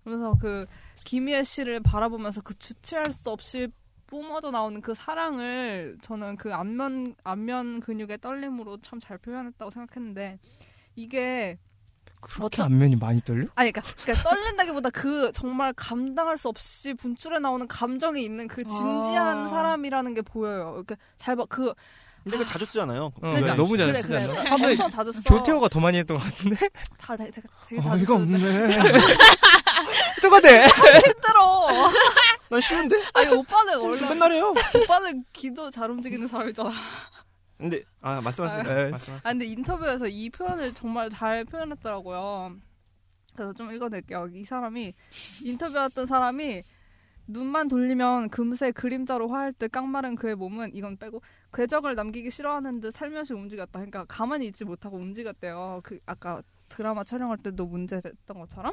[0.04, 0.66] 그래서 그
[1.04, 3.68] 김희애 씨를 바라보면서 그 주체할 수 없이
[4.06, 10.38] 뿜어져 나오는 그 사랑을 저는 그 안면 안면 근육의 떨림으로 참 잘 표현했다고 생각했는데
[10.96, 11.58] 이게
[12.20, 13.46] 그렇게 안면이 많이 떨려?
[13.54, 19.44] 아니 그러니까, 그러니까 떨린다기보다 그 정말 감당할 수 없이 분출해 나오는 감정이 있는 그 진지한
[19.44, 19.48] 아.
[19.48, 20.74] 사람이라는 게 보여요.
[20.76, 21.74] 이렇게 잘봐그
[22.24, 23.04] 근데 그 자주 쓰잖아요.
[23.06, 23.54] 어, 그러니까.
[23.54, 24.26] 너무 잘 그래, 쓰잖아.
[24.26, 24.50] 그래.
[24.50, 25.20] 근데 엄청 자주 써.
[25.22, 26.68] 조태호가 더 많이 했던 것 같은데?
[27.00, 27.30] 다 되게,
[27.68, 28.64] 되게, 아, 자주 이거 쓰는데.
[28.64, 28.76] 없네.
[30.20, 30.48] 똑같아.
[31.06, 31.66] 힘들어.
[32.50, 33.02] 난 쉬운데?
[33.14, 34.52] 아니 오빠는 원래 맨날 해요.
[34.74, 36.70] 오빠는 귀도 잘 움직이는 사람이잖아.
[37.58, 38.62] 근데 아 말씀하세요.
[38.62, 38.90] 네.
[38.90, 39.20] 말씀하세요.
[39.24, 42.56] 아 근데 인터뷰에서 이 표현을 정말 잘 표현했더라고요.
[43.34, 44.28] 그래서 좀 읽어낼게요.
[44.32, 44.94] 이 사람이
[45.44, 46.62] 인터뷰했던 사람이
[47.26, 51.20] 눈만 돌리면 금세 그림자로 화할 듯 깡마른 그의 몸은 이건 빼고
[51.52, 53.72] 궤적을 남기기 싫어하는 듯 살며시 움직였다.
[53.72, 55.80] 그러니까 가만히 있지 못하고 움직였대요.
[55.82, 58.72] 그 아까 드라마 촬영할 때도 문제됐던 것처럼.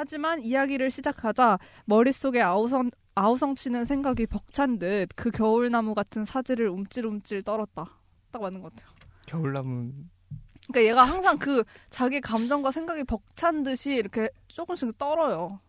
[0.00, 7.86] 하지만 이야기를 시작하자 머릿속에 아우성 아우성치는 생각이 벅찬 듯 그 겨울나무 같은 사지를 움찔움찔 떨었다.
[8.30, 8.94] 딱 맞는 것 같아요.
[9.24, 9.90] 겨울나무.
[10.68, 15.60] 그러니까 얘가 항상 그 자기 감정과 생각이 벅찬 듯이 이렇게 조금씩 떨어요.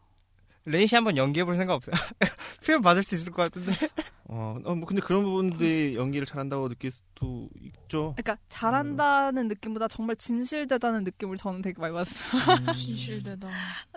[0.68, 1.96] 레이 씨 한번 연기해 볼 생각 없어요?
[2.66, 3.72] 표현 받을 수 있을 것 같은데.
[4.30, 8.14] 어, 어, 뭐 근데 그런 부분들이 연기를 잘한다고 느낄 수도 있죠.
[8.18, 12.58] 그러니까 잘한다는 느낌보다 정말 진실되다는 느낌을 저는 되게 많이 받았어요.
[12.60, 12.66] 음.
[12.76, 13.48] 진실되다.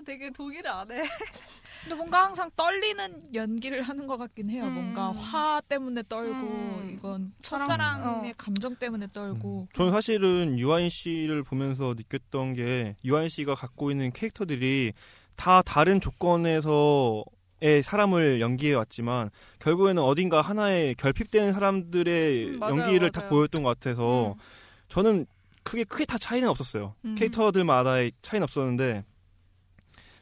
[0.06, 1.02] 되게 독일을 안 해.
[1.82, 4.64] 근데 뭔가 항상 떨리는 연기를 하는 것 같긴 해요.
[4.66, 4.72] 음.
[4.74, 6.90] 뭔가 화 때문에 떨고 음.
[6.92, 8.34] 이건 사랑- 첫사랑의 어.
[8.38, 9.62] 감정 때문에 떨고.
[9.62, 9.66] 음.
[9.74, 14.92] 저는 사실은 유아인 씨를 보면서 느꼈던 게 유아인 씨가 갖고 있는 캐릭터들이
[15.40, 23.20] 다 다른 조건에서의 사람을 연기해 왔지만 결국에는 어딘가 하나의 결핍되는 사람들의 음, 맞아요, 연기를 다
[23.20, 23.30] 맞아요.
[23.30, 24.40] 보였던 것 같아서 음.
[24.90, 25.24] 저는
[25.62, 26.94] 크게 크게 다 차이는 없었어요.
[27.06, 27.14] 음.
[27.14, 29.02] 캐릭터들마다의 차이는 없었는데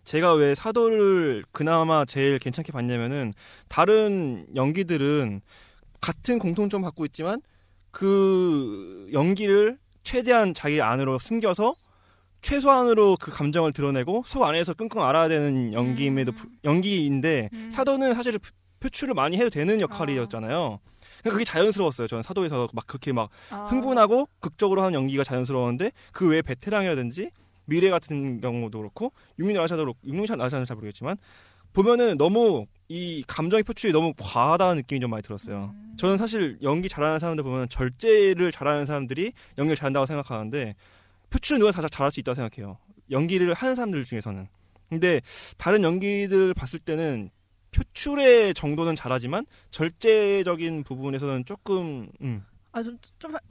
[0.04, 3.34] 제가 왜 사도를 그나마 제일 괜찮게 봤냐면은
[3.66, 5.40] 다른 연기들은
[6.00, 7.42] 같은 공통점 갖고 있지만
[7.90, 11.74] 그 연기를 최대한 자기 안으로 숨겨서
[12.42, 16.34] 최소한으로 그 감정을 드러내고 속 안에서 끙끙 앓아야 되는 연기임에도 음.
[16.34, 17.68] 불- 연기인데 음.
[17.70, 20.78] 사도는 사실 표- 표출을 많이 해도 되는 역할이었잖아요.
[21.20, 22.06] 그러니까 그게 자연스러웠어요.
[22.06, 23.66] 저는 사도에서 막 그렇게 막 아.
[23.70, 27.30] 흥분하고 극적으로 하는 연기가 자연스러웠는데 그 외에 베테랑이라든지
[27.64, 31.16] 미래 같은 경우도 그렇고 육민 아시아도 그렇고 육민 아시아는 잘 모르겠지만
[31.72, 35.72] 보면은 너무 이 감정의 표출이 너무 과하다는 느낌이 좀 많이 들었어요.
[35.74, 35.94] 음.
[35.98, 40.76] 저는 사실 연기 잘하는 사람들 보면 절제를 잘하는 사람들이 연기를 잘한다고 생각하는데
[41.30, 42.78] 표출은 누가 다 잘할 수 있다고 생각해요.
[43.10, 44.46] 연기를 하는 사람들 중에서는.
[44.88, 45.20] 근데
[45.56, 47.30] 다른 연기들 봤을 때는
[47.72, 52.98] 표출의 정도는 잘하지만 절제적인 부분에서는 조금 음, 아, 좀,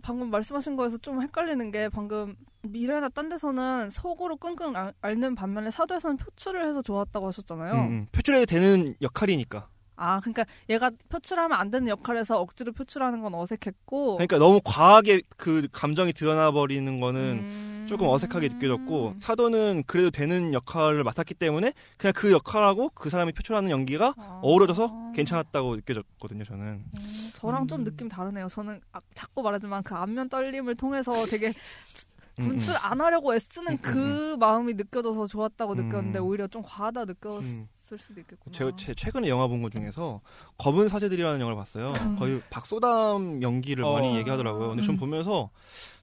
[0.02, 5.70] 방금 말씀하신 거에서 좀 헷갈리는 게 방금 미래나 딴 데서는 속으로 끙끙 알- 앓는 반면에
[5.72, 7.74] 사도에서는 표출을 해서 좋았다고 하셨잖아요.
[7.74, 8.08] 음, 음.
[8.12, 9.70] 표출해도 되는 역할이니까.
[9.98, 14.16] 아, 그러니까 얘가 표출하면 안 되는 역할에서 억지로 표출하는 건 어색했고.
[14.16, 17.86] 그러니까 너무 과하게 그 감정이 드러나 버리는 거는 음.
[17.90, 23.72] 조금 어색하게 느껴졌고 사도는 그래도 되는 역할을 맡았기 때문에 그냥 그 역할하고 그 사람이 표출하는
[23.72, 24.40] 연기가 아.
[24.44, 26.44] 어우러져서 괜찮았다고 느껴졌거든요.
[26.44, 26.64] 저는.
[26.64, 28.48] 음, 저랑 좀 느낌 다르네요.
[28.50, 31.54] 저는 아, 자꾸 말하지만 그 안면 떨림을 통해서 되게
[32.40, 35.78] 음, 분출 안 하려고 애쓰는 음, 그 마음이 느껴져서 좋았다고 음.
[35.86, 37.42] 느꼈는데 오히려 좀 과하다 느꼈
[37.96, 38.00] 을 음.
[38.00, 38.56] 수도 있겠구나.
[38.56, 40.22] 제가 제 최근에 영화 본 것 중에서
[40.58, 41.86] 검은 사제들이라는 영화를 봤어요.
[42.02, 42.16] 음.
[42.18, 43.94] 거의 박소담 연기를 어.
[43.94, 44.70] 많이 얘기하더라고요.
[44.70, 45.00] 근데 전 음.
[45.00, 45.50] 보면서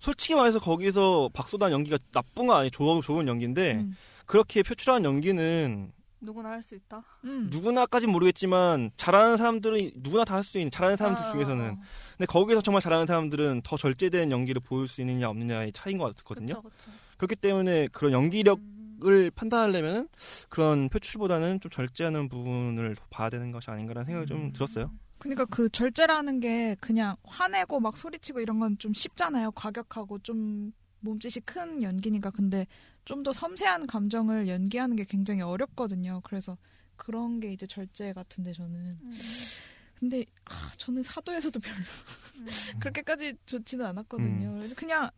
[0.01, 2.71] 솔직히 말해서 거기서 박소담 연기가 나쁜 거 아니에요.
[2.71, 3.97] 좋은, 좋은 연기인데 음.
[4.27, 7.03] 그렇게 표출한 연기는 누구나 할 수 있다.
[7.25, 7.49] 음.
[7.53, 11.77] 누구나까진 모르겠지만 잘하는 사람들은 누구나 다 할 수 있는 잘하는 사람들 아, 중에서는
[12.17, 16.63] 근데 거기서 정말 잘하는 사람들은 더 절제된 연기를 보일 수 있느냐 없느냐의 차이인 것 같거든요.
[16.63, 16.91] 그쵸, 그쵸.
[17.19, 18.59] 그렇기 때문에 그런 연기력
[19.03, 19.31] 을 음.
[19.35, 20.09] 판단하려면
[20.49, 24.53] 그런 표출보다는 좀 절제하는 부분을 봐야 되는 것이 아닌가라는 생각이 좀 음.
[24.53, 24.91] 들었어요.
[25.19, 29.53] 그러니까 그 절제라는 게 그냥 화내고 막 소리치고 이런 건 좀 쉽잖아요.
[29.53, 32.31] 과격하고 좀 몸짓이 큰 연기니까.
[32.31, 32.67] 근데
[33.05, 36.21] 좀 더 섬세한 감정을 연기하는 게 굉장히 어렵거든요.
[36.25, 36.57] 그래서
[36.97, 38.99] 그런 게 이제 절제 같은데 저는.
[39.03, 39.17] 음.
[39.99, 41.77] 근데 아, 저는 사도에서도 별로
[42.37, 42.47] 음.
[42.81, 44.55] 그렇게까지 좋지는 않았거든요.
[44.55, 45.09] 그래서 그냥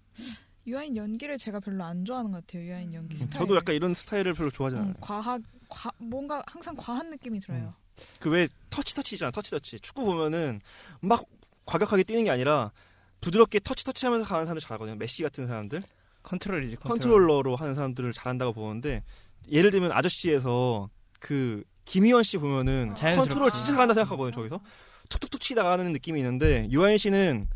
[0.67, 2.65] 유아인 연기를 제가 별로 안 좋아하는 것 같아요.
[2.69, 3.37] 유아인 연기 스타일.
[3.43, 4.91] 음, 저도 약간 이런 스타일을 별로 좋아하지 않아요.
[4.91, 7.73] 음, 과학, 과, 뭔가 항상 과한 느낌이 들어요.
[8.21, 9.31] 그왜 터치 터치잖아.
[9.31, 9.81] 터치 터치.
[9.81, 10.61] 축구 보면은
[11.01, 11.25] 막
[11.67, 12.73] 과격하게 뛰는 게 아니라
[13.21, 14.97] 부드럽게 터치 터치하면서 가는 사람들 잘하거든요.
[14.97, 15.83] 메시 같은 사람들.
[16.23, 16.89] 컨트롤이지 컨트롤.
[16.99, 19.05] 컨트롤러로 하는 사람들을 잘한다고 보는데
[19.49, 23.29] 예를 들면 아저씨에서 그 김희원 씨 보면은 자연스럽지.
[23.31, 24.33] 컨트롤 진짜 잘한다 생각하거든요.
[24.35, 24.61] 저기서
[25.09, 27.49] 툭툭툭 치다가 하는 느낌이 있는데 유아인 씨는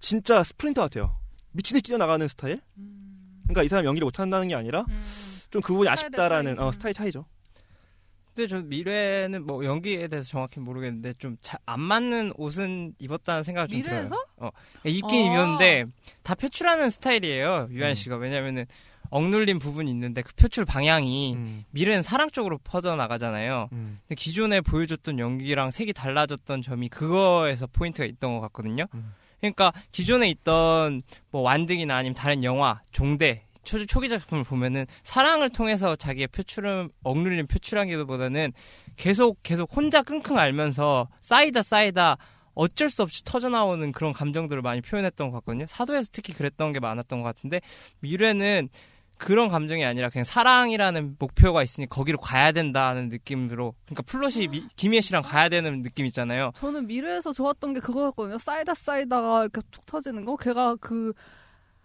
[0.00, 1.16] 진짜 스프린터 같아요.
[1.52, 2.60] 미친 듯이 뛰어나가는 스타일.
[2.76, 3.42] 음.
[3.44, 5.02] 그러니까 이 사람 연기를 못한다는 게 아니라 음.
[5.50, 6.64] 좀그 부분이 아쉽다라는 차이.
[6.64, 6.72] 어, 음.
[6.72, 7.24] 스타일 차이죠.
[8.34, 11.36] 근데 저 밀회는 뭐 연기에 대해서 정확히 모르겠는데 좀
[11.66, 14.08] 안 맞는 옷은 입었다는 생각이 좀 밀회에서?
[14.08, 14.26] 들어요.
[14.36, 14.50] 어,
[14.84, 15.34] 입긴 아.
[15.34, 15.84] 입었는데
[16.22, 17.68] 다 표출하는 스타일이에요.
[17.72, 17.94] 유아인 음.
[17.94, 18.66] 씨가 왜냐면은
[19.10, 23.68] 억눌린 부분이 있는데 그 표출 방향이 음, 밀회는 사랑 쪽으로 퍼져 나가잖아요.
[23.72, 28.86] 음, 근데 기존에 보여줬던 연기랑 색이 달라졌던 점이 그거에서 포인트가 있던 것 같거든요.
[28.94, 29.12] 음.
[29.40, 35.96] 그러니까 기존에 있던 뭐 완득이나 아니면 다른 영화, 종대, 초, 초기 작품을 보면은 사랑을 통해서
[35.96, 38.52] 자기의 표출을 억눌리는 표출하기보다는
[38.96, 42.16] 계속 계속 혼자 끙끙 앓면서 쌓이다 쌓이다
[42.54, 45.66] 어쩔 수 없이 터져 나오는 그런 감정들을 많이 표현했던 것 같거든요.
[45.66, 47.60] 사도에서 특히 그랬던 게 많았던 것 같은데
[48.00, 48.68] 밀회는
[49.20, 55.02] 그런 감정이 아니라 그냥 사랑이라는 목표가 있으니 거기로 가야 된다는 느낌으로 그러니까 플롯이 미- 김희애
[55.02, 56.52] 씨랑 가야 되는 느낌 있잖아요.
[56.56, 58.38] 저는 미래에서 좋았던 게 그거였거든요.
[58.38, 60.36] 쌓이다 쌓이다가 이렇게 툭 터지는 거.
[60.36, 61.12] 걔가 그,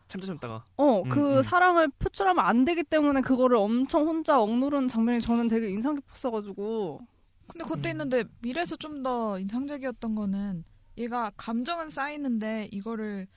[0.08, 1.41] 참다 참다가 어, 음, 그 음.
[1.41, 7.02] 사랑을 표출하면 안 되기 때문에 그거를 엄청 혼자 억누르는 장면이 저는 되게 인상 깊었어가지고.
[7.48, 7.91] 근데 그것도 음.
[7.91, 10.63] 있는데 미래에서 좀 더 인상적이었던 거는
[10.98, 13.28] 얘가 감정은 쌓이는데 이거를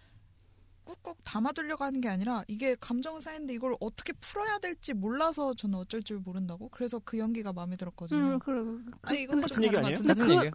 [0.88, 6.02] 꾹꾹 담아두려고 하는 게 아니라 이게 감정은 쌓이는데 이걸 어떻게 풀어야 될지 몰라서 저는 어쩔
[6.02, 6.68] 줄 모른다고.
[6.70, 8.18] 그래서 그 연기가 마음에 들었거든요.
[8.18, 8.60] 음, 그래.
[9.02, 9.94] 아니 이건 똑같은 좀 얘기 아니에요?
[9.94, 10.50] 같은 그- 얘기야.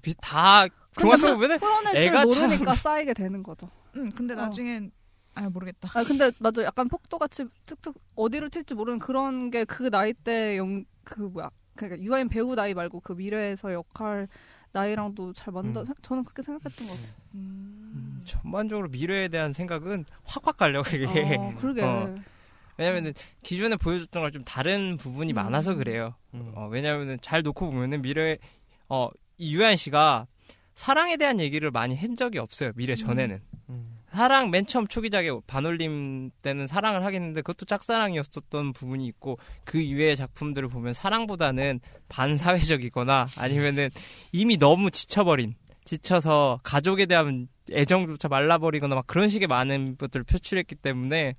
[0.00, 0.62] 비- 다
[0.94, 3.68] 근데 그만 보면은 풀어낼 애가 줄 참- 모르니까 쌓이게 되는 거죠.
[3.96, 4.36] 응, 근데 어.
[4.36, 4.92] 나중엔
[5.34, 5.90] 아 모르겠다.
[5.98, 10.84] 아 근데 맞아 약간 폭도같이 툭툭 어디로 튈지 모르는 그런 게 그 나이 때 영
[11.02, 14.28] 그 뭐야 그러니까 유아인 배우 나이 말고 그 미래에서 역할
[14.72, 15.84] 나이랑도 잘 맞는다 음.
[15.84, 17.14] 생- 저는 그렇게 생각했던 것 같아요.
[17.34, 18.13] 음.
[18.24, 21.06] 전반적으로 미래에 대한 생각은 확확 가려고 이게
[21.36, 21.82] 어, 그러게.
[21.84, 22.14] 어.
[22.76, 23.12] 왜냐면은
[23.44, 25.34] 기존에 보여줬던 걸 좀 다른 부분이 음.
[25.34, 26.14] 많아서 그래요.
[26.34, 26.52] 음.
[26.56, 28.36] 어, 왜냐면은 잘 놓고 보면은 미래
[28.88, 29.08] 어,
[29.38, 30.26] 이 유한 씨가
[30.74, 32.72] 사랑에 대한 얘기를 많이 한 적이 없어요.
[32.74, 33.40] 미래 전에는.
[33.68, 33.98] 음.
[34.10, 40.68] 사랑 맨 처음 초기작에 반올림 때는 사랑을 하겠는데 그것도 짝사랑이었었던 부분이 있고 그 이외의 작품들을
[40.68, 43.88] 보면 사랑보다는 반사회적이거나 아니면은
[44.32, 51.34] 이미 너무 지쳐버린 지쳐서 가족에 대한 애정조차 말라버리거나 막 그런 식의 많은 것들을 표출했기 때문에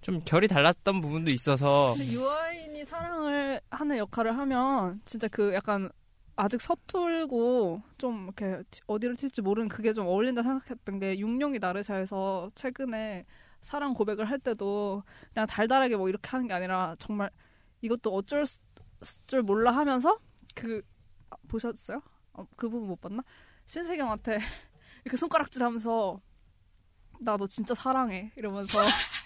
[0.00, 5.88] 좀 결이 달랐던 부분도 있어서 유아인이 사랑을 하는 역할을 하면 진짜 그 약간
[6.36, 13.24] 아직 서툴고 좀 이렇게 어디로 튈지 모르는 그게 좀 어울린다 생각했던 게 육룡이 나르샤에서 최근에
[13.62, 17.30] 사랑 고백을 할 때도 그냥 달달하게 뭐 이렇게 하는 게 아니라 정말
[17.80, 18.58] 이것도 어쩔 수-
[19.26, 20.18] 줄 몰라 하면서
[20.54, 20.82] 그
[21.30, 22.02] 아, 보셨어요?
[22.34, 23.22] 어, 그 부분 못 봤나?
[23.66, 24.38] 신세경한테
[25.04, 26.20] 이렇게 손가락질하면서
[27.20, 28.80] 나 너 진짜 사랑해 이러면서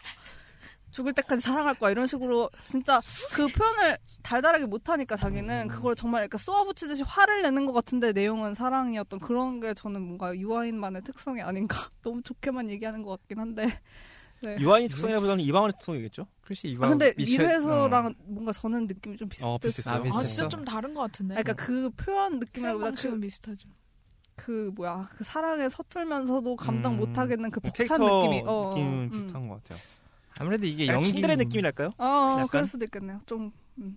[0.91, 3.01] 죽을 때까지 사랑할 거야 이런 식으로 진짜
[3.33, 9.21] 그 표현을 달달하게 못하니까 자기는 그걸 정말 약간 쏘아붙이듯이 화를 내는 것 같은데 내용은 사랑이었던
[9.21, 13.81] 그런 게 저는 뭔가 유아인만의 특성이 아닌가 너무 좋게만 얘기하는 것 같긴 한데
[14.43, 14.57] 네.
[14.61, 16.27] 유아인의 특성이라보다는 이방원의 특성이겠죠?
[16.43, 18.11] 글쎄 아, 이방 근데 미션- 미래에서랑 어.
[18.25, 19.53] 뭔가 저는 느낌이 좀 비슷했어요.
[19.55, 19.95] 어, 비슷했어요.
[19.95, 20.19] 아, 비슷했어.
[20.19, 21.35] 아 진짜 좀 다른 것 같은데.
[21.35, 23.69] 그러니까 그 표현 느낌이라보다 방식은 그, 비슷하죠.
[24.39, 26.99] 그 뭐야 그 사랑에 서툴면서도 감당 음.
[26.99, 29.11] 못하겠는 그 벅찬 느낌이 어, 느낌은 음.
[29.11, 29.79] 비슷한 것 같아요.
[30.41, 31.91] 아무래도 이게 연기 친들의 느낌이랄까요?
[31.99, 32.49] 어 약간?
[32.49, 33.19] 그럴 수도 있겠네요.
[33.27, 33.97] 좀 음.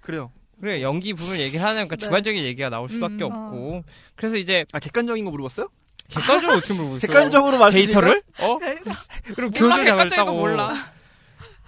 [0.00, 0.32] 그래요.
[0.60, 1.96] 그래 연기 부분 얘기를 하니까 네.
[1.96, 3.32] 주관적인 얘기가 나올 수밖에 음.
[3.32, 3.84] 없고
[4.16, 5.68] 그래서 이제 아 객관적인 거 물어봤어요?
[6.08, 7.12] 객관적으로 어떻게 물어보겠어요?
[7.12, 8.22] 객관적으로 말씀드리면 데이터를?
[8.40, 8.58] 어?
[9.34, 10.74] 그럼 몰라 교수장을 객관적인 몰라.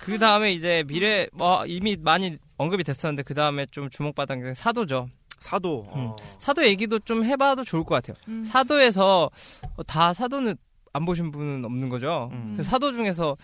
[0.00, 5.08] 그 다음에 이제 미래 뭐 이미 많이 언급이 됐었는데 그 다음에 좀 주목받은 게 사도죠.
[5.44, 5.86] 사도.
[5.94, 6.06] 음.
[6.08, 6.16] 어.
[6.38, 8.16] 사도 얘기도 좀 해봐도 좋을 것 같아요.
[8.28, 8.42] 음.
[8.44, 9.30] 사도에서
[9.76, 10.56] 어, 다 사도는
[10.94, 12.30] 안 보신 분은 없는 거죠.
[12.32, 12.54] 음.
[12.56, 13.36] 그 사도 중에서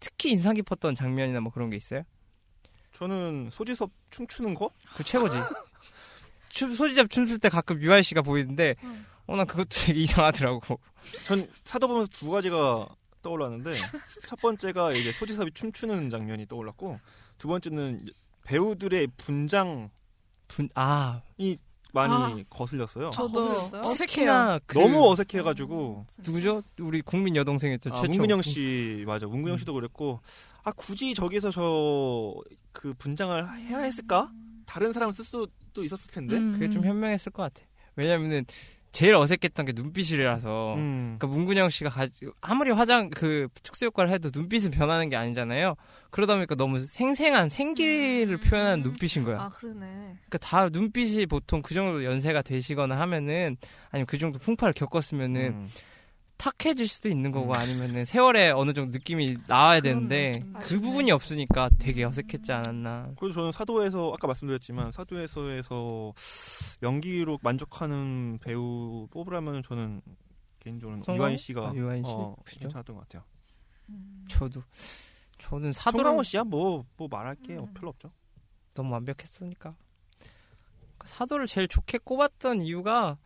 [0.00, 2.02] 특히 인상 깊었던 장면이나 뭐 그런 게 있어요?
[2.92, 4.70] 저는 소지섭 춤추는 거?
[4.96, 5.36] 그 최고지.
[6.50, 9.06] 춤, 소지잡 춤출 때 가끔 유아이 씨가 보이는데, 음.
[9.26, 10.80] 어, 난 그것도 되게 이상하더라고.
[11.26, 12.88] 전 사도 보면서 두 가지가
[13.22, 13.76] 떠올랐는데
[14.26, 16.98] 첫 번째가 이제 소지섭이 춤추는 장면이 떠올랐고
[17.38, 18.06] 두 번째는
[18.44, 19.90] 배우들의 분장이
[20.48, 21.22] 분, 아,
[21.92, 23.10] 많이 거슬렸어요.
[23.10, 23.80] 저도 거슬렸어요?
[23.80, 24.06] 어색해요.
[24.06, 26.62] 특히나 그 너무 어색해가지고 누구죠?
[26.80, 27.90] 우리 국민 여동생이었죠.
[27.92, 28.12] 아, 최초.
[28.12, 29.58] 문근영 씨 맞아 문근영 음.
[29.58, 30.20] 씨도 그랬고
[30.62, 32.34] 아 굳이 저기서 저
[32.76, 34.30] 그 분장을 해야 했을까?
[34.66, 35.48] 다른 사람 쓸 수도
[35.82, 36.36] 있었을 텐데.
[36.36, 36.52] 음.
[36.52, 37.66] 그게 좀 현명했을 것 같아.
[37.96, 38.44] 왜냐면은
[38.92, 40.74] 제일 어색했던 게 눈빛이라서.
[40.76, 41.16] 음.
[41.18, 45.74] 그러니까 문근영 씨가 가지 아무리 화장 그 특수 효과를 해도 눈빛은 변하는 게 아니잖아요.
[46.10, 49.40] 그러다 보니까 너무 생생한 생기를 표현하는 눈빛인 거야.
[49.40, 49.86] 아 그러네.
[49.86, 53.56] 그러니까 다 눈빛이 보통 그 정도 연세가 되시거나 하면은
[53.90, 55.68] 아니면 그 정도 풍파를 겪었으면은 음.
[56.36, 57.54] 탁해질 수도 있는 거고 음.
[57.54, 60.52] 아니면은 세월에 어느 정도 느낌이 나와야 되는데 그러네.
[60.52, 60.80] 그 아쉽네.
[60.80, 63.12] 부분이 없으니까 되게 어색했지 않았나.
[63.18, 66.12] 그래서 저는 사도에서 아까 말씀드렸지만 사도에서에서
[66.82, 70.02] 연기로 만족하는 배우 뽑으라면 저는
[70.60, 71.24] 개인적으로는 성광호?
[71.24, 72.10] 유아인 씨가 아, 유아인 씨?
[72.12, 72.36] 어?
[72.46, 73.24] 괜찮았던 것 같아요.
[74.28, 74.62] 저도
[75.38, 77.72] 저는 사도를 송강호 씨야 뭐뭐 말할 게 음.
[77.74, 78.10] 별로 없죠.
[78.74, 79.74] 너무 완벽했으니까.
[80.98, 83.18] 그 사도를 제일 좋게 꼽았던 이유가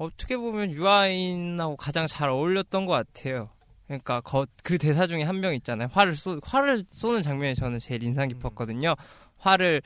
[0.00, 3.50] 어떻게 보면 유아인하고 가장 잘 어울렸던 것 같아요.
[3.86, 5.88] 그러니까 거- 그 대사 중에 한 명 있잖아요.
[5.92, 8.94] 화를 쏘 화를 쏘는 장면이 저는 제일 인상 깊었거든요.
[9.36, 9.82] 화를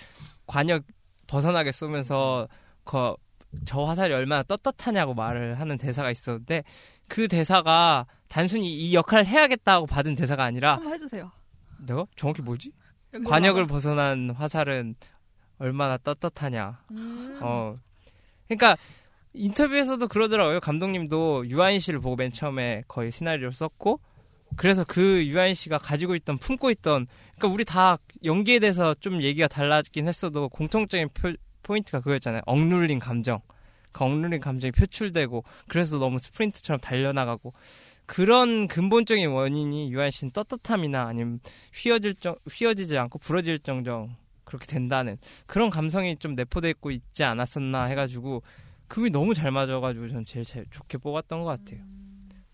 [0.47, 0.85] 관역
[1.27, 2.47] 벗어나게 쏘면서
[2.85, 3.17] 거,
[3.65, 6.63] 저 화살이 얼마나 떳떳하냐고 말을 하는 대사가 있었는데
[7.09, 11.31] 그 대사가 단순히 이 역할을 해야겠다고 받은 대사가 아니라 한번 해주세요.
[11.87, 12.73] 내가 정확히 뭐지?
[13.27, 13.67] 관역을 나와.
[13.67, 14.95] 벗어난 화살은
[15.59, 16.83] 얼마나 떳떳하냐.
[16.93, 17.39] 음.
[17.43, 17.75] 어.
[18.49, 18.77] 그러니까
[19.35, 20.61] 인터뷰에서도 그러더라고요.
[20.61, 24.01] 감독님도 유아인 씨를 보고 맨 처음에 거의 시나리오를 썼고
[24.57, 29.49] 그래서 그 유아인 씨가 가지고 있던 품고 있던 그러니까 우리 다 연기에 대해서 좀 얘기가
[29.49, 32.43] 달라지긴 했어도 공통적인 표- 포인트가 그거였잖아요.
[32.47, 33.41] 억눌린 감정.
[33.91, 37.53] 그 억눌린 감정이 표출되고 그래서 너무 스프린트처럼 달려나가고
[38.07, 41.41] 그런 근본적인 원인이 유아인 씨는 떳떳함이나 아니면
[41.75, 45.17] 휘어질 정 휘어지지 않고 부러질 정정 그렇게 된다는
[45.47, 48.43] 그런 감성이 좀 내포돼 있고 있지 않았었나 해가지고
[48.89, 51.85] 그게 너무 잘 맞아가지고 전 제일, 제일 좋게 뽑았던 것 같아요.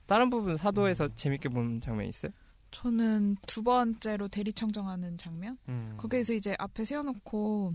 [0.07, 2.33] 다른 부분 사도에서 재밌게 본 장면 있어요?
[2.71, 5.59] 저는 두 번째로 대리 청정하는 장면.
[5.69, 5.95] 음.
[5.97, 7.71] 거기에서 이제 앞에 세워놓고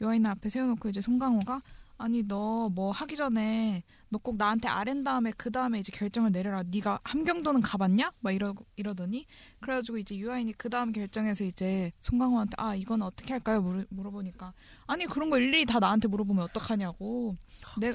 [0.00, 1.62] 유아인 앞에 세워놓고 이제 송강호가
[1.98, 6.62] 아니 너 뭐 하기 전에 너 꼭 나한테 아랜 다음에 그 다음에 이제 결정을 내려라.
[6.64, 8.12] 네가 함경도는 가봤냐?
[8.20, 9.26] 막 이러 이러더니
[9.60, 13.60] 그래가지고 이제 유아인이 그 다음 결정해서 이제 송강호한테 아 이건 어떻게 할까요?
[13.62, 14.52] 물어, 물어보니까
[14.86, 17.34] 아니 그런 거 일일이 다 나한테 물어보면 어떡하냐고.
[17.78, 17.90] 내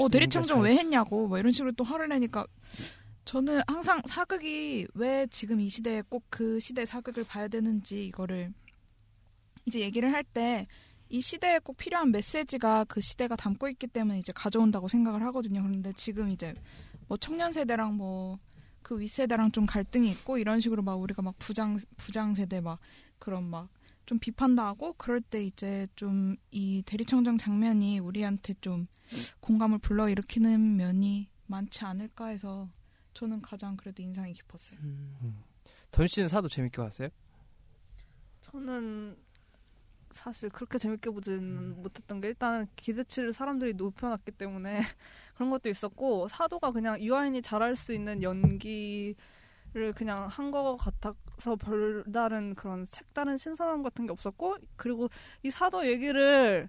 [0.00, 2.46] 어, 대리청정 왜 했냐고, 뭐 이런 식으로 또 화를 내니까,
[3.24, 8.52] 저는 항상 사극이 왜 지금 이 시대에 꼭 그 시대 사극을 봐야 되는지 이거를
[9.66, 10.66] 이제 얘기를 할 때,
[11.10, 15.62] 이 시대에 꼭 필요한 메시지가 그 시대가 담고 있기 때문에 이제 가져온다고 생각을 하거든요.
[15.62, 16.54] 그런데 지금 이제
[17.08, 18.38] 뭐 청년 세대랑 뭐
[18.82, 22.80] 그 윗세대랑 좀 갈등이 있고 이런 식으로 막 우리가 막 부장, 부장 세대 막
[23.18, 23.68] 그런 막
[24.10, 28.88] 좀 비판도 하고 그럴 때 이제 좀 이 대리청정 장면이 우리한테 좀
[29.38, 32.68] 공감을 불러일으키는 면이 많지 않을까 해서
[33.14, 34.80] 저는 가장 그래도 인상이 깊었어요.
[35.92, 37.08] 던 씨는 사도 재밌게 봤어요?
[38.42, 39.16] 저는
[40.12, 44.80] 사실 그렇게 재밌게 보지는 못했던 게 일단 기대치를 사람들이 높여놨기 때문에
[45.34, 49.14] 그런 것도 있었고 사도가 그냥 유아인이 잘할 수 있는 연기를
[49.94, 55.08] 그냥 한 것 같아서 별다른 그런 색다른 신선함 같은 게 없었고 그리고
[55.44, 56.68] 이 사도 얘기를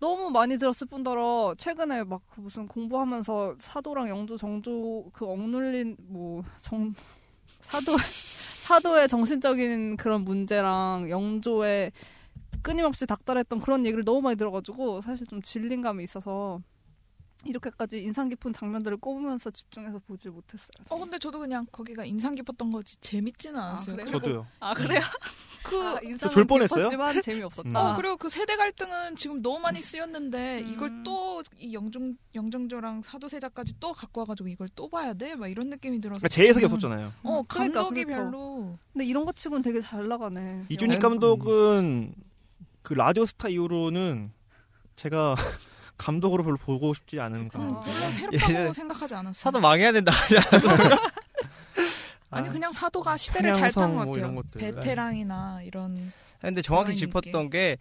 [0.00, 6.92] 너무 많이 들었을 뿐더러 최근에 막그 무슨 공부하면서 사도랑 영조 정조 그 억눌린 뭐 정
[7.60, 7.92] 사도
[8.66, 11.92] 사도의 정신적인 그런 문제랑 영조의
[12.64, 16.60] 끊임없이 닥달했던 그런 얘기를 너무 많이 들어가지고 사실 좀 질린 감이 있어서
[17.46, 20.68] 이렇게까지 인상 깊은 장면들을 꼽으면서 집중해서 보질 못했어요.
[20.88, 23.96] 어 근데 저도 그냥 거기가 인상 깊었던 거지 재밌지는 않았어요.
[23.96, 24.06] 그래요?
[24.06, 24.46] 그리고 저도요.
[24.60, 25.00] 아 그래요?
[25.62, 26.46] 그 아, 인상은?
[26.46, 27.68] 깊었지만 재미없었다.
[27.68, 27.76] 음.
[27.76, 30.72] 어, 그리고 그 세대 갈등은 지금 너무 많이 쓰였는데 음.
[30.72, 31.24] 이걸 또
[31.58, 35.34] 이 영정 영정조랑 사도세자까지 또 갖고 와가지고 이걸 또 봐야 돼?
[35.34, 37.12] 막 이런 느낌이 들어서 그러니까 재해석이 없었잖아요.
[37.24, 38.22] 어 음, 그러니까, 감독이 그렇죠.
[38.22, 40.66] 별로 근데 이런 것 치고는 되게 잘 나가네.
[40.70, 42.14] 이준익 영- 감독은
[42.84, 44.30] 그 라디오 스타 이후로는
[44.94, 45.34] 제가
[45.96, 47.82] 감독으로 별로 보고 싶지 않은 음, 감독.
[47.82, 49.32] 별로 새롭다고 예전에 생각하지 않았어요.
[49.32, 50.12] 사도 망해야 된다.
[52.30, 54.34] 아니 그냥 사도가 시대를 잘탄 평양성 것뭐 같아요.
[54.34, 54.60] 것들.
[54.60, 57.78] 베테랑이나 이런 근데 정확히 짚었던 게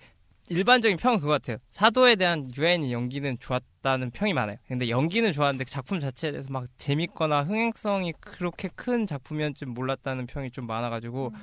[0.48, 1.58] 일반적인 평은 그거 같아요.
[1.72, 4.58] 사도에 대한 유아인의 연기는 좋았다는 평이 많아요.
[4.68, 10.66] 근데 연기는 좋았는데 작품 자체에 대해서 막 재밌거나 흥행성이 그렇게 큰 작품이었지 몰랐다는 평이 좀
[10.68, 11.34] 많아가지고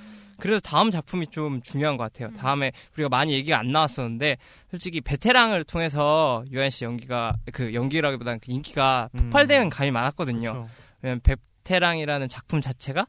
[0.40, 2.28] 그래서 다음 작품이 좀 중요한 것 같아요.
[2.28, 2.34] 음.
[2.34, 4.36] 다음에 우리가 많이 얘기가 안 나왔었는데
[4.70, 9.24] 솔직히 베테랑을 통해서 유아인 씨 연기가 그 연기라기보다는 그 인기가 음.
[9.24, 10.52] 폭발되는 감이 많았거든요.
[10.52, 10.68] 그렇죠.
[11.02, 13.06] 왜냐면 베테랑이라는 작품 자체가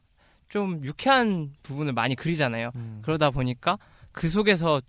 [0.48, 2.70] 좀 유쾌한 부분을 많이 그리잖아요.
[2.74, 3.00] 음.
[3.02, 3.78] 그러다 보니까
[4.12, 4.80] 그 속에서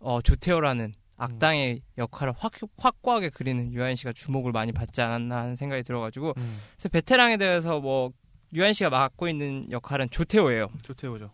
[0.00, 5.82] 어, 조태호라는 악당의 역할을 확, 확고하게 그리는 유아인 씨가 주목을 많이 받지 않았나 하는 생각이
[5.82, 6.60] 들어가지고 음.
[6.74, 8.10] 그래서 베테랑에 대해서 뭐
[8.54, 10.68] 유아인 씨가 맡고 있는 역할은 조태호예요.
[10.82, 11.30] 조태호죠.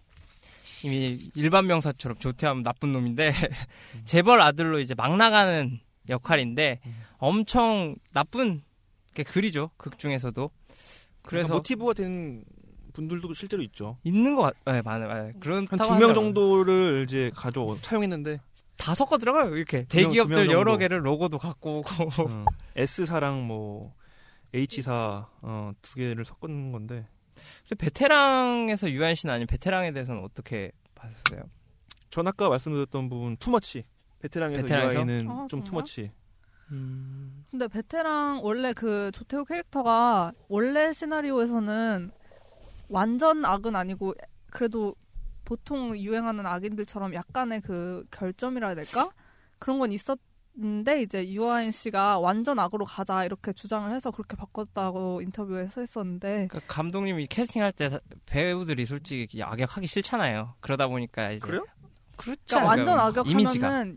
[0.85, 3.33] 이미 일반 명사처럼 조태하면 나쁜 놈인데
[4.05, 6.95] 재벌 아들로 이제 막 나가는 역할인데 음.
[7.19, 8.63] 엄청 나쁜
[9.15, 10.51] 게 그리죠 극 중에서도
[11.23, 12.45] 그래서 그래서 모티브가 된
[12.93, 13.99] 분들도 실제로 있죠.
[14.05, 15.27] 있는 것 같, 네, 많아요.
[15.27, 18.41] 네, 그런 한두 명 정도를 이제 가져 차용했는데
[18.79, 19.55] 다 섞어 들어가요.
[19.55, 20.77] 이렇게 두 명, 두명 대기업들 여러.
[20.79, 21.89] 개를 로고도 갖고 오고
[22.23, 22.45] 어,
[22.77, 23.95] S사랑 뭐
[24.55, 27.07] H사 어, 두 개를 섞은 건데
[27.79, 31.43] 베테랑에서 유한 씨는 아니면 베테랑에 대해서는 어떻게 봤어요?
[32.11, 33.85] 전 아까 말씀드렸던 부분 투머치
[34.21, 34.95] 베테랑에서 베테랑에서?
[34.95, 35.65] 유아인은 아, 좀 정말?
[35.67, 36.11] 투머치
[36.73, 42.11] 음, 근데 베테랑 원래 그 조태호 캐릭터가 원래 시나리오에서는
[42.89, 44.15] 완전 악은 아니고
[44.51, 44.95] 그래도
[45.45, 49.11] 보통 유행하는 악인들처럼 약간의 그 결점이라 해야 될까?
[49.59, 50.19] 그런 건 있었
[50.59, 56.61] 는데 이제 유아인 씨가 완전 악으로 가자 이렇게 주장을 해서 그렇게 바꿨다고 인터뷰에서 했었는데 그러니까
[56.67, 60.55] 감독님이 캐스팅할 때 사- 배우들이 솔직히 악역하기 싫잖아요.
[60.61, 61.67] 그러다 보니까 이제 그래요?
[62.17, 62.99] 그렇지 그러니까 완전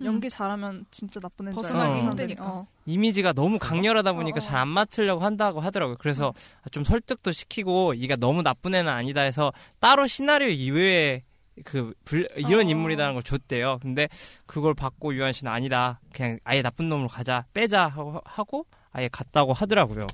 [0.01, 0.05] 음.
[0.05, 2.01] 연기 잘하면 진짜 나쁜 애인 줄 벗어나기 알아요.
[2.09, 2.45] 힘드니까.
[2.45, 2.67] 어.
[2.85, 4.41] 이미지가 너무 강렬하다 보니까 어, 어.
[4.41, 5.95] 잘안 맡으려고 한다고 하더라고요.
[5.99, 6.33] 그래서
[6.71, 11.23] 좀 설득도 시키고 이가 너무 나쁜 애는 아니다 해서 따로 시나리오 이외에
[11.65, 12.69] 그 불- 이런 어.
[12.69, 13.79] 인물이라는 걸 줬대요.
[13.81, 14.07] 근데
[14.45, 15.99] 그걸 받고 유한 씨는 아니다.
[16.13, 17.45] 그냥 아예 나쁜 놈으로 가자.
[17.53, 20.07] 빼자 하고, 하고 아예 갔다고 하더라고요.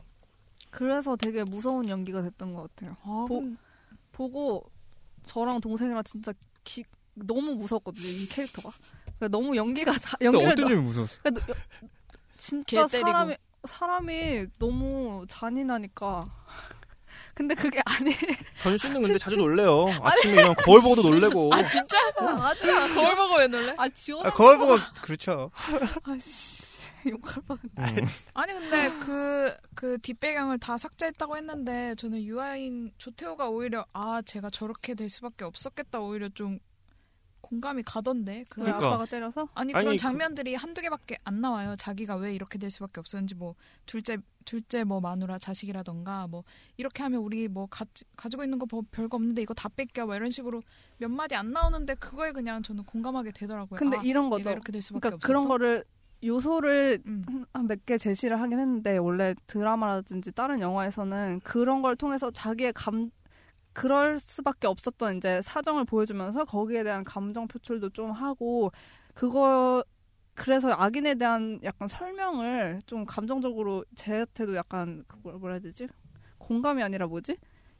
[0.69, 2.97] 그래서 되게 무서운 연기가 됐던 것 같아요.
[3.03, 3.43] 아, 보-
[4.11, 4.69] 보고
[5.23, 8.69] 저랑 동생이랑 진짜 기- 너무 무섭거든요 이 캐릭터가.
[9.17, 11.19] 그러니까 너무 연기가 자, 근데 연기를 어떤 점이 무서웠어요?
[11.23, 11.55] 그러니까 여-
[12.37, 12.87] 진짜.
[12.87, 16.25] 사람이 사람이 너무 잔인하니까.
[17.35, 18.15] 근데 그게 아니.
[18.61, 19.87] 전 씨는 근데 자주 놀래요.
[20.01, 21.53] 아침에 일어나면 거울 보고도 놀래고.
[21.53, 21.97] 아 진짜?
[22.17, 22.93] 아니야.
[22.95, 23.75] 거울 보고 왜 놀래?
[23.77, 24.27] 아 지원.
[24.31, 25.51] 거울 보고 그렇죠.
[26.03, 26.65] 아씨.
[27.07, 27.59] 욕할 뻔.
[27.77, 27.95] 음.
[28.33, 34.95] 아니 근데 그, 그 뒷배경을 다 삭제했다고 했는데 저는 유아인 조태호가 오히려 아 제가 저렇게
[34.95, 36.57] 될 수밖에 없었겠다 오히려 좀
[37.45, 38.87] 공감이 가던데 그왜 그러니까.
[38.87, 39.47] 아빠가 때려서?
[39.53, 41.75] 아니 아니, 그런 그- 장면들이 한두 개밖에 안 나와요.
[41.77, 46.43] 자기가 왜 이렇게 될 수밖에 없었는지 뭐 둘째 둘째 뭐 마누라 자식이라던가 뭐
[46.77, 47.85] 이렇게 하면 우리 뭐 가,
[48.15, 50.61] 가지고 있는 거 뭐 별거 없는데 이거 다 뺏겨 뭐 이런 식으로
[50.97, 53.77] 몇 마디 안 나오는데 그거에 그냥 저는 공감하게 되더라고요.
[53.79, 54.49] 근데 아, 이런 거죠.
[54.51, 55.27] 이렇게 될 수밖에 그러니까 없었다.
[55.27, 55.83] 그런 거를
[56.23, 57.45] 요소를 음.
[57.53, 63.11] 한몇 개 제시를 하긴 했는데 원래 드라마라든지 다른 영화에서는 그런 걸 통해서 자기의 감
[63.75, 68.71] 그럴 수밖에 없었던 이제 사정을 보여주면서 거기에 대한 감정 표출도 좀 하고
[69.13, 69.83] 그거
[70.33, 75.89] 그래서 악인에 대한 약간 설명을 좀 감정적으로 제한테도 약간 그 뭐라 해야 되지
[76.37, 77.37] 공감이 아니라 뭐지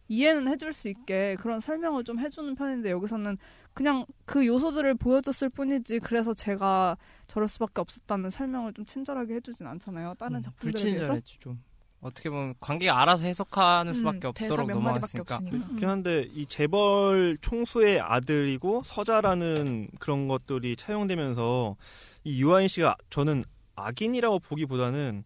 [0.10, 3.38] 이해는 해줄 수 있게 그런 설명을 좀 해주는 편인데 여기서는
[3.74, 10.14] 그냥 그 요소들을 보여줬을 뿐이지 그래서 제가 저럴 수밖에 없었다는 설명을 좀 친절하게 해주진 않잖아요.
[10.20, 10.98] 다른 음, 작품들에 비해서.
[10.98, 11.64] 불친절했지 좀.
[12.06, 15.40] 어떻게 보면 관객이 알아서 해석하는 수밖에 음, 없도록 넘어갔으니까.
[15.40, 21.76] 그렇긴 한데 이 재벌 총수의 아들이고 서자라는 그런 것들이 차용되면서
[22.24, 23.44] 이 유아인 씨가 저는
[23.76, 25.24] 악인이라고 보기보다는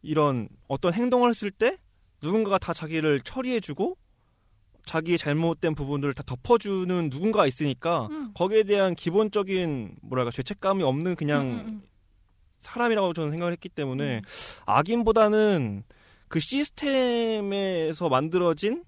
[0.00, 1.76] 이런 어떤 행동을 했을 때
[2.22, 3.98] 누군가가 다 자기를 처리해주고
[4.86, 8.32] 자기의 잘못된 부분들을 다 덮어주는 누군가가 있으니까 음.
[8.34, 11.82] 거기에 대한 기본적인 뭐랄까 죄책감이 없는 그냥 음, 음, 음.
[12.62, 14.22] 사람이라고 저는 생각을 했기 때문에
[14.64, 15.84] 악인보다는
[16.32, 18.84] 그 시스템에서 만들어진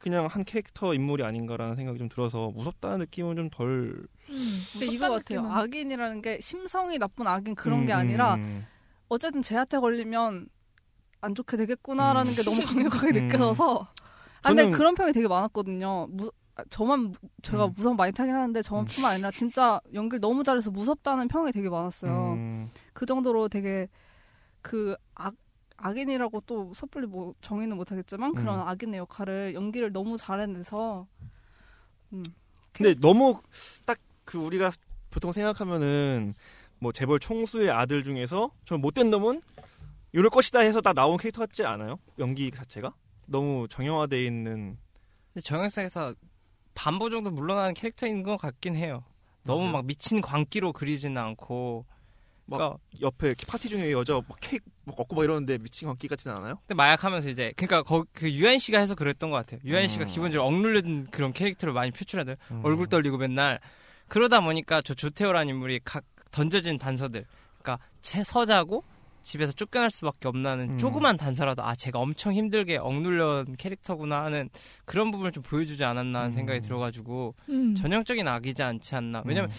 [0.00, 5.08] 그냥 한 캐릭터 인물이 아닌가라는 생각이 좀 들어서 무섭다는 느낌은 좀 덜 음, 근데 이거
[5.10, 5.42] 같아요.
[5.42, 8.66] 느낌은 악인이라는 게 심성이 나쁜 악인 그런 음, 게 아니라 음,
[9.08, 10.48] 어쨌든 제한테 걸리면
[11.20, 12.34] 안 좋게 되겠구나라는 음.
[12.34, 13.28] 게 너무 강력하게 음.
[13.28, 13.86] 느껴져서.
[14.42, 16.08] 아, 근데 저는- 그런 평이 되게 많았거든요.
[16.10, 17.72] 무, 아, 저만 제가 음.
[17.76, 22.32] 무서움 많이 타긴 하는데 저만뿐만 아니라 진짜 연기를 너무 잘해서 무섭다는 평이 되게 많았어요.
[22.32, 23.86] 음, 그 정도로 되게
[24.60, 25.34] 그 악,
[25.82, 28.68] 악인이라고 또 섣불리 뭐 정의는 못하겠지만 그런 음.
[28.68, 31.06] 악인의 역할을 연기를 너무 잘해내서
[32.72, 33.40] 근데 너무
[33.84, 33.98] 딱
[34.30, 34.70] 그 우리가
[35.10, 36.34] 보통 생각하면은
[36.78, 39.42] 뭐 재벌 총수의 아들 중에서 좀 못된 놈은
[40.12, 41.98] 이럴 것이다 해서 다 나온 캐릭터 같지 않아요?
[42.20, 42.94] 연기 자체가
[43.26, 44.78] 너무 정형화돼 있는
[45.32, 46.14] 근데 정형성에서
[46.74, 49.02] 반보 정도 물러나는 캐릭터인 것 같긴 해요.
[49.42, 49.72] 너무 맞아요.
[49.72, 51.84] 막 미친 광기로 그리지는 않고.
[52.50, 56.36] 막 그러니까 옆에 파티 중에 여자 막 케이크 막 얻고 막 이러는데 미친 광기 같지는
[56.36, 56.56] 않아요?
[56.62, 59.60] 근데 마약하면서 이제 그러니까 거, 그 유한 씨가 해서 그랬던 것 같아요.
[59.64, 60.08] 유한 씨가 음.
[60.08, 62.60] 기본적으로 억눌린 그런 캐릭터를 많이 표출하는 음.
[62.64, 63.60] 얼굴 떨리고 맨날
[64.08, 67.24] 그러다 보니까 저 조태호라는 인물이 각 던져진 단서들
[67.60, 68.82] 그러니까 채 서자고
[69.22, 70.78] 집에서 쫓겨날 수밖에 없나는 음.
[70.78, 74.48] 조그만 단서라도 아 제가 엄청 힘들게 억눌려온 캐릭터구나 하는
[74.84, 76.34] 그런 부분을 좀 보여주지 않았나 하는 음.
[76.34, 77.74] 생각이 들어가지고 음.
[77.76, 79.50] 전형적인 악이지 않지 않나 왜냐면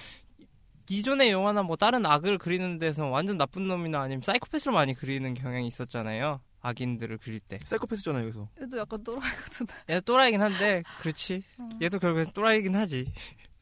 [0.92, 0.98] 음.
[0.98, 5.68] 이전의 영화나 뭐 다른 악을 그리는 데서 완전 나쁜 놈이나 아니면 사이코패스를 많이 그리는 경향이
[5.68, 8.50] 있었잖아요 악인들을 그릴 때 사이코패스잖아요 여기서.
[8.62, 9.74] 얘도 약간 또라이 같은데.
[9.90, 11.44] 얘도 또라이긴 한데 그렇지
[11.82, 13.12] 얘도 결국엔 또라이긴 하지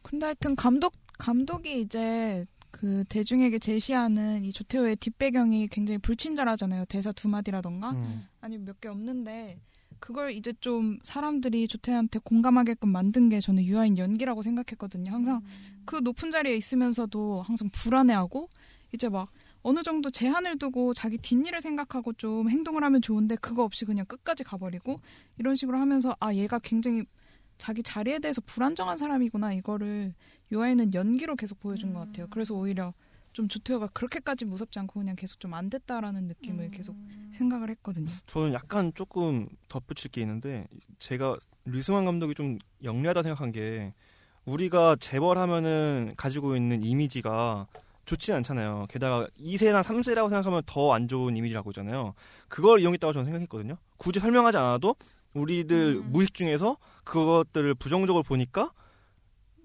[0.01, 6.85] 근데 하여튼 감독 감독이 이제 그 대중에게 제시하는 이 조태호의 뒷배경이 굉장히 불친절하잖아요.
[6.85, 8.27] 대사 두 마디라던가 음.
[8.41, 9.59] 아니면 몇개 없는데
[9.99, 15.11] 그걸 이제 좀 사람들이 조태한테 공감하게끔 만든 게 저는 유아인 연기라고 생각했거든요.
[15.11, 15.41] 항상
[15.85, 18.49] 그 높은 자리에 있으면서도 항상 불안해하고
[18.93, 19.29] 이제 막
[19.61, 24.43] 어느 정도 제한을 두고 자기 뒷일을 생각하고 좀 행동을 하면 좋은데 그거 없이 그냥 끝까지
[24.43, 24.99] 가버리고
[25.37, 27.03] 이런 식으로 하면서 아 얘가 굉장히
[27.57, 30.13] 자기 자리에 대해서 불안정한 사람이구나 이거를
[30.51, 32.27] 유아인은 연기로 계속 보여준 것 같아요.
[32.29, 32.93] 그래서 오히려
[33.33, 36.95] 좀 조태호가 그렇게까지 무섭지 않고 그냥 계속 좀 안 됐다라는 느낌을 계속
[37.31, 38.07] 생각을 했거든요.
[38.27, 40.67] 저는 약간 조금 덧붙일 게 있는데
[40.99, 43.93] 제가 류승환 감독이 좀 영리하다 생각한 게
[44.45, 47.67] 우리가 재벌하면은 가지고 있는 이미지가
[48.05, 48.87] 좋지는 않잖아요.
[48.89, 52.13] 게다가 2세나 3세라고 생각하면 더 안 좋은 이미지라고 하잖아요.
[52.47, 53.77] 그걸 이용했다고 저는 생각했거든요.
[53.97, 54.95] 굳이 설명하지 않아도
[55.33, 56.11] 우리들 음.
[56.11, 58.71] 무의식 중에서 그것들을 부정적으로 보니까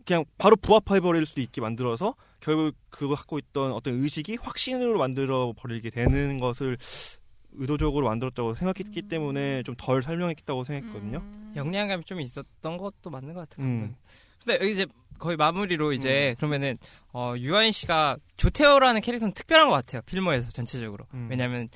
[0.04, 2.14] 그냥 바로 부합해버릴 수도 있게 만들어서
[2.45, 6.76] 결국 그거 갖고 있던 어떤 의식이 확신으로 만들어 버리게 되는 것을
[7.53, 11.18] 의도적으로 만들었다고 생각했기 때문에 좀 덜 설명했다고 생각했거든요.
[11.18, 11.53] 음.
[11.57, 13.66] 영리함이 좀 있었던 것도 맞는 것 같아요.
[13.66, 13.95] 음.
[14.45, 14.84] 근데 이제
[15.18, 16.76] 거의 마무리로 이제 그러면은
[17.12, 20.03] 어, 유아인 씨가 조태호라는 캐릭터는 특별한 것 같아요.
[20.03, 21.07] 필모에서 전체적으로.
[21.14, 21.28] 음.
[21.30, 21.68] 왜냐하면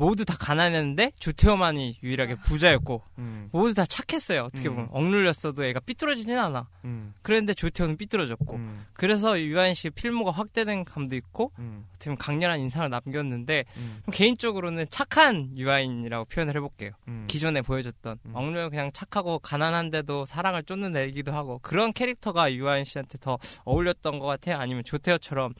[0.00, 4.44] 모두 다 가난했는데 조태호만이 유일하게 부자였고 음, 모두 다 착했어요.
[4.44, 4.76] 어떻게 음.
[4.76, 6.68] 보면 억눌렸어도 애가 삐뚤어지진 않아.
[6.86, 12.16] 음, 그랬는데 조태호는 삐뚤어졌고 음, 그래서 유아인 씨의 필모가 확대된 감도 있고 음, 어떻게 보면
[12.16, 16.92] 강렬한 인상을 남겼는데 음, 개인적으로는 착한 유아인이라고 표현을 해볼게요.
[17.06, 17.26] 음.
[17.28, 18.30] 기존에 보여줬던 음.
[18.34, 24.24] 억눌 그냥 착하고 가난한데도 사랑을 쫓는 애기도 하고 그런 캐릭터가 유아인 씨한테 더 어울렸던 것
[24.24, 24.56] 같아요.
[24.56, 25.52] 아니면 조태호처럼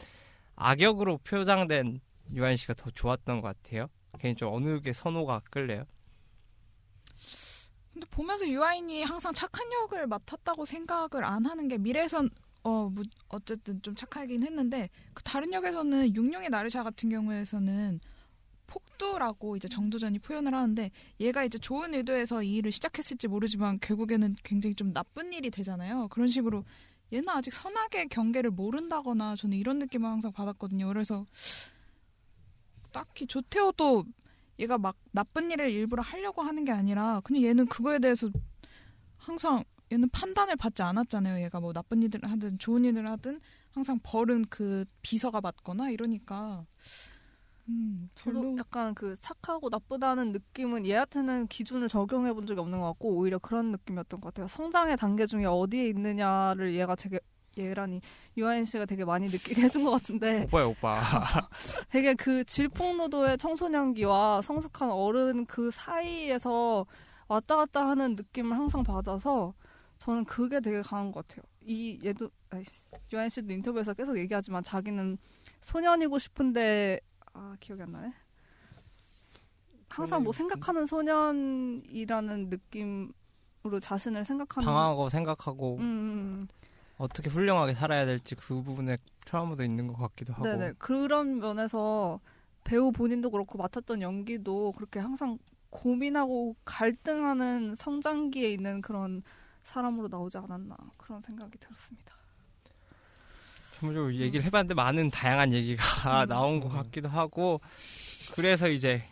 [0.57, 2.01] 악역으로 표장된
[2.32, 3.88] 유한 씨가 더 좋았던 것 같아요.
[4.18, 5.84] 개인적으로 어느 게 선호가 끌래요?
[7.92, 12.30] 근데 보면서 유아인이 항상 착한 역을 맡았다고 생각을 안 하는 게 미래에선
[12.62, 18.00] 어 뭐, 어쨌든 좀 착하긴 했는데 그 다른 역에서는 육룡의 나르샤 같은 경우에서는
[18.66, 24.74] 폭두라고 이제 정도전이 표현을 하는데 얘가 이제 좋은 의도에서 이 일을 시작했을지 모르지만 결국에는 굉장히
[24.74, 26.08] 좀 나쁜 일이 되잖아요.
[26.08, 26.64] 그런 식으로
[27.12, 30.86] 얘는 아직 선악의 경계를 모른다거나 저는 이런 느낌을 항상 받았거든요.
[30.86, 31.26] 그래서
[32.93, 34.05] 딱히 조태호도
[34.61, 38.30] 얘가 막 나쁜 일을 일부러 하려고 하는 게 아니라 그냥 얘는 그거에 대해서
[39.16, 41.43] 항상 얘는 판단을 받지 않았잖아요.
[41.45, 43.41] 얘가 뭐 나쁜 일을 하든 좋은 일을 하든
[43.72, 46.64] 항상 벌은 그 비서가 받거나 이러니까
[47.68, 52.86] 음 저도 별로 약간 그 착하고 나쁘다는 느낌은 얘한테는 기준을 적용해 본 적이 없는 것
[52.86, 54.49] 같고 오히려 그런 느낌이었던 것 같아요.
[54.49, 57.20] 성장의 단계 중에 어디에 있느냐를 얘가 되게
[57.64, 58.00] 얘라니
[58.36, 61.00] 유아인 씨가 되게 많이 느끼게 해준 것 같은데 오빠야 오빠.
[61.90, 66.86] 되게 그 질풍노도의 청소년기와 성숙한 어른 그 사이에서
[67.28, 69.54] 왔다 갔다 하는 느낌을 항상 받아서
[69.98, 71.44] 저는 그게 되게 강한 것 같아요.
[71.62, 72.70] 이 얘도 아이씨,
[73.12, 75.18] 유아인 씨도 인터뷰에서 계속 얘기하지만 자기는
[75.61, 77.00] 소년이고 싶은데
[77.32, 78.12] 아 기억이 안 나네.
[79.88, 86.48] 항상 뭐 생각하는 소년이라는 느낌으로 자신을 생각하는 방황하고 생각하고 음, 음,
[87.01, 90.34] 어떻게 훌륭하게 살아야 될지 그 부분에 트라우마도 있는 것 같기도 음.
[90.34, 92.20] 하고 네네 그런 면에서
[92.62, 95.38] 배우 본인도 그렇고 맡았던 연기도 그렇게 항상
[95.70, 99.22] 고민하고 갈등하는 성장기에 있는 그런
[99.64, 102.14] 사람으로 나오지 않았나 그런 생각이 들었습니다.
[103.78, 105.82] 전문적으로 얘기를 해봤는데 많은 다양한 얘기가
[106.24, 106.28] 음.
[106.28, 107.62] 나온 것 같기도 하고
[108.34, 109.03] 그래서 이제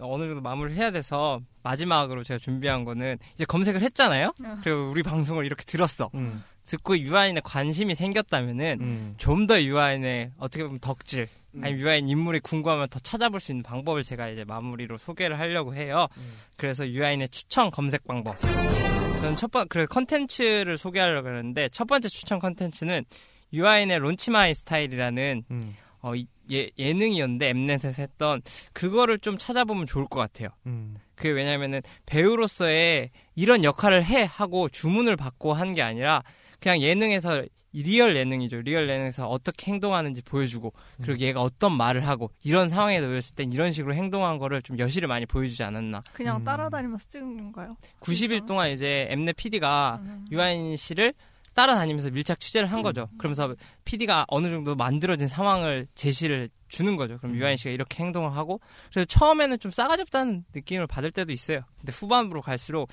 [0.00, 4.32] 어느 정도 마무리를 해야 돼서 마지막으로 제가 준비한 거는 이제 검색을 했잖아요.
[4.44, 4.60] 아.
[4.64, 6.10] 그리고 우리 방송을 이렇게 들었어.
[6.14, 9.14] 음, 듣고 유아인에 관심이 생겼다면은 음.
[9.18, 11.64] 좀더 유아인의 어떻게 보면 덕질 음.
[11.64, 16.06] 아니면 유아인 인물이 궁금하면 더 찾아볼 수 있는 방법을 제가 이제 마무리로 소개를 하려고 해요.
[16.16, 16.34] 음.
[16.56, 18.38] 그래서 유아인의 추천 검색 방법.
[18.40, 23.04] 저는 첫 번, 그래, 컨텐츠를 소개하려고 했는데, 첫 번째 추천 컨텐츠는
[23.52, 28.40] 유아인의 Launch My Style이라는, 음, 어, 이- 예, 예능이었는데, 엠넷에서 했던,
[28.72, 30.48] 그거를 좀 찾아보면 좋을 것 같아요.
[30.66, 30.94] 음.
[31.16, 34.22] 그게 왜냐면은, 배우로서의 이런 역할을 해!
[34.22, 36.22] 하고 주문을 받고 한 게 아니라,
[36.60, 38.62] 그냥 예능에서, 리얼 예능이죠.
[38.62, 43.70] 리얼 예능에서 어떻게 행동하는지 보여주고, 그리고 얘가 어떤 말을 하고, 이런 상황에 놓였을 땐 이런
[43.72, 46.02] 식으로 행동한 거를 좀 여실히 많이 보여주지 않았나.
[46.12, 46.44] 그냥 음.
[46.44, 47.76] 따라다니면서 찍은 건가요?
[48.00, 50.26] 90일 동안 이제 엠넷 PD가 음.
[50.30, 51.14] 유아인 씨를
[51.54, 53.08] 따라다니면서 밀착 취재를 한 거죠.
[53.18, 53.54] 그러면서
[53.84, 57.18] PD가 어느 정도 만들어진 상황을 제시를 주는 거죠.
[57.18, 57.38] 그럼 음.
[57.38, 61.62] 유아인 씨가 이렇게 행동을 하고 그래서 처음에는 좀 싸가지 없다는 느낌을 받을 때도 있어요.
[61.78, 62.88] 근데 후반부로 갈수록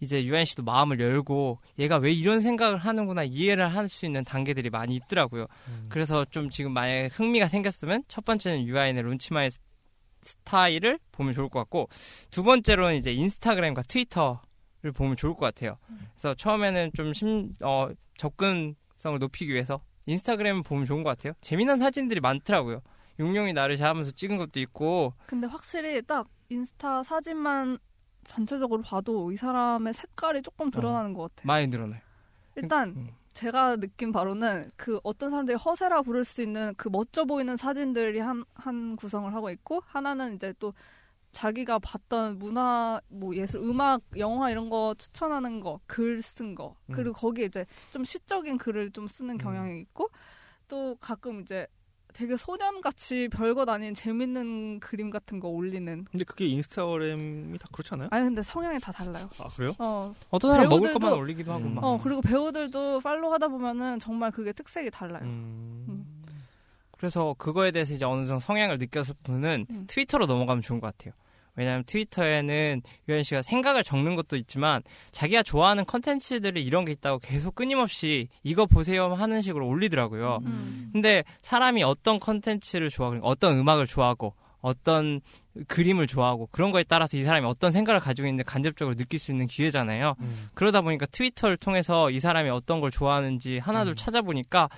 [0.00, 4.70] 이제 유아인 씨도 마음을 열고 얘가 왜 이런 생각을 하는구나 이해를 할 수 있는 단계들이
[4.70, 5.46] 많이 있더라고요.
[5.68, 5.86] 음.
[5.88, 9.58] 그래서 좀 지금 만약에 흥미가 생겼으면 첫 번째는 유아인의 론치마의 스-
[10.22, 11.88] 스타일을 보면 좋을 것 같고
[12.30, 15.76] 두 번째로는 이제 인스타그램과 트위터를 보면 좋을 것 같아요.
[16.14, 21.34] 그래서 처음에는 좀 심, 어, 접근성을 높이기 위해서 인스타그램을 보면 좋은 것 같아요.
[21.40, 22.80] 재미난 사진들이 많더라고요.
[23.20, 27.78] 용룡이 나를 잡으면서 찍은 것도 있고 근데 확실히 딱 인스타 사진만
[28.24, 31.46] 전체적으로 봐도 이 사람의 색깔이 조금 드러나는 것 같아요.
[31.46, 32.00] 많이 늘어나요.
[32.56, 33.10] 일단 음.
[33.34, 38.44] 제가 느낀 바로는 그 어떤 사람들이 허세라 부를 수 있는 그 멋져 보이는 사진들이 한,
[38.54, 40.72] 한 구성을 하고 있고 하나는 이제 또
[41.32, 46.76] 자기가 봤던 문화, 뭐 예술, 음악, 영화 이런 거 추천하는 거, 글 쓴 거.
[46.86, 46.92] 음.
[46.92, 49.38] 그리고 거기에 이제 좀 시적인 글을 좀 쓰는 음.
[49.38, 50.08] 경향이 있고
[50.68, 51.66] 또 가끔 이제
[52.14, 56.04] 되게 소년같이 별것 아닌 재밌는 그림 같은 거 올리는.
[56.10, 58.08] 근데 그게 인스타그램이 다 그렇지 않아요?
[58.12, 59.28] 아니 근데 성향이 다 달라요.
[59.40, 59.72] 아 그래요?
[59.80, 61.74] 어, 어떤 사람 먹을 배우들도- 것만 올리기도 하고 음.
[61.74, 61.84] 막.
[61.84, 65.24] 어 그리고 배우들도 follow 하다 보면은 정말 그게 특색이 달라요.
[65.24, 66.06] 음.
[66.96, 69.84] 그래서 그거에 대해서 이제 어느 정도 성향을 느꼈을 분은 음.
[69.88, 71.12] 트위터로 넘어가면 좋은 것 같아요.
[71.56, 74.82] 왜냐하면 트위터에는 유아인 씨가 생각을 적는 것도 있지만
[75.12, 80.40] 자기가 좋아하는 컨텐츠들이 이런 게 있다고 계속 끊임없이 이거 보세요 하는 식으로 올리더라고요.
[80.44, 80.90] 음.
[80.92, 84.34] 근데 사람이 어떤 컨텐츠를 좋아하고 어떤 음악을 좋아하고
[84.64, 85.20] 어떤
[85.68, 89.46] 그림을 좋아하고 그런 거에 따라서 이 사람이 어떤 생각을 가지고 있는데 간접적으로 느낄 수 있는
[89.46, 90.14] 기회잖아요.
[90.18, 90.48] 음.
[90.54, 93.96] 그러다 보니까 트위터를 통해서 이 사람이 어떤 걸 좋아하는지 하나둘 음.
[93.96, 94.70] 찾아보니까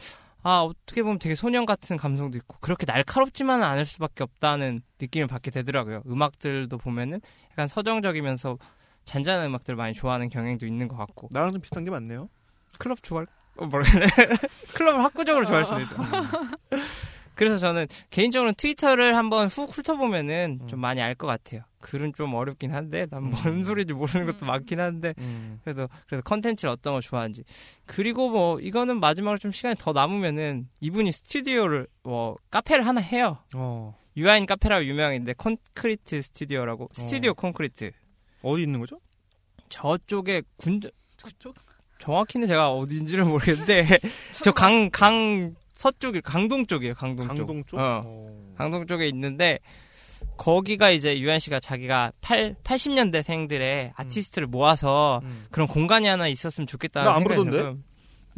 [0.48, 5.50] 아 어떻게 보면 되게 소년 같은 감성도 있고 그렇게 날카롭지만은 않을 수밖에 없다는 느낌을 받게
[5.50, 6.04] 되더라고요.
[6.06, 7.20] 음악들도 보면은
[7.50, 8.56] 약간 서정적이면서
[9.04, 12.28] 잔잔한 음악들을 많이 좋아하는 경향도 있는 것 같고 나랑 좀 비슷한 게 많네요.
[12.78, 13.26] 클럽 좋아할
[13.56, 13.78] 어, 돼?
[14.72, 15.96] 클럽을 학구적으로 좋아할 수도 있어.
[17.36, 20.68] 그래서 저는 개인적으로 트위터를 한번 훅 훑어보면은 음.
[20.68, 21.62] 좀 많이 알 것 같아요.
[21.80, 23.64] 글은 좀 어렵긴 한데 난 뭔 음.
[23.64, 24.48] 소리인지 모르는 것도 음.
[24.48, 25.60] 많긴 한데 음.
[25.62, 27.44] 그래서 그래서 컨텐츠를 어떤 걸 좋아하는지
[27.86, 33.38] 그리고 뭐 이거는 마지막으로 좀 시간이 더 남으면은 이분이 스튜디오를 뭐 카페를 하나 해요.
[33.54, 33.94] 어.
[34.16, 37.92] 유아인 카페라고 유명한데 콘크리트 스튜디오라고 스튜디오 콘크리트
[38.42, 38.98] 어디 있는 거죠?
[39.68, 40.80] 저쪽에 군
[41.18, 41.54] 저쪽?
[41.98, 43.86] 정확히는 제가 어디인지를 모르겠는데
[44.42, 47.78] 저 강 강 서쪽이 강동 쪽이에요 강동 쪽 강동 쪽.
[47.78, 48.02] 어.
[48.04, 48.54] 어.
[48.58, 49.60] 강동 쪽에 있는데
[50.38, 55.46] 거기가 이제 유한 씨가 자기가 8 80년대생들의 아티스트를 모아서 음.
[55.50, 57.58] 그런 공간이 하나 있었으면 좋겠다는 나안 생각이 부르던데?
[57.58, 57.78] 들어요.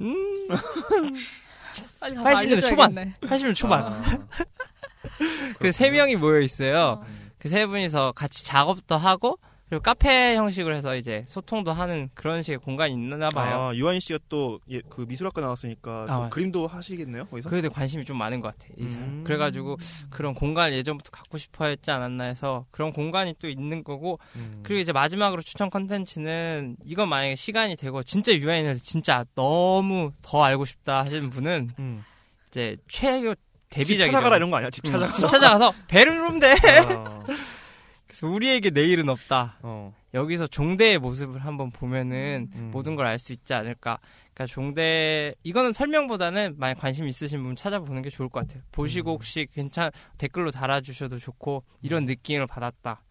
[0.00, 0.48] 음,
[2.00, 2.98] 빨리 가서 80년대 초반.
[2.98, 3.14] 알려줘야겠네.
[3.22, 3.84] 80년 초반.
[3.84, 4.02] 아.
[5.58, 7.00] 그세 명이 모여 있어요.
[7.02, 7.06] 어.
[7.38, 9.38] 그세 분이서 같이 작업도 하고
[9.68, 13.68] 그리고 카페 형식으로 해서 이제 소통도 하는 그런 식의 공간이 있나 봐요.
[13.70, 14.58] 아, 유아인 씨가 또
[14.88, 16.28] 그 미술학과 나왔으니까 또 아.
[16.28, 17.26] 그림도 하시겠네요.
[17.26, 17.48] 거기서.
[17.48, 18.68] 그래도 관심이 좀 많은 것 같아.
[18.76, 19.08] 이 사람.
[19.08, 19.24] 음.
[19.24, 19.76] 그래가지고
[20.10, 24.60] 그런 공간을 예전부터 갖고 싶어 했지 않았나 해서 그런 공간이 또 있는 거고 음.
[24.62, 30.64] 그리고 이제 마지막으로 추천 컨텐츠는 이건 만약에 시간이 되고 진짜 유아인을 진짜 너무 더 알고
[30.64, 32.04] 싶다 하시는 분은 음.
[32.48, 33.40] 이제 최고 집
[33.70, 34.04] 데뷔작이죠.
[34.12, 34.70] 찾아가라 이런 거 아니야?
[34.70, 35.12] 집 찾아가.
[35.12, 36.58] 집 찾아가서 돼.
[36.94, 37.20] 아,
[38.26, 39.58] 우리에게 내일은 없다.
[39.62, 39.94] 어.
[40.14, 42.70] 여기서 종대의 모습을 한번 보면은 음.
[42.72, 43.98] 모든 걸 알 수 있지 않을까.
[44.34, 48.62] 그러니까 종대 이거는 설명보다는 만약 관심 있으신 분 찾아보는 게 좋을 것 같아요.
[48.72, 49.14] 보시고 음.
[49.14, 53.02] 혹시 괜찮 댓글로 달아주셔도 좋고 이런 느낌을 받았다.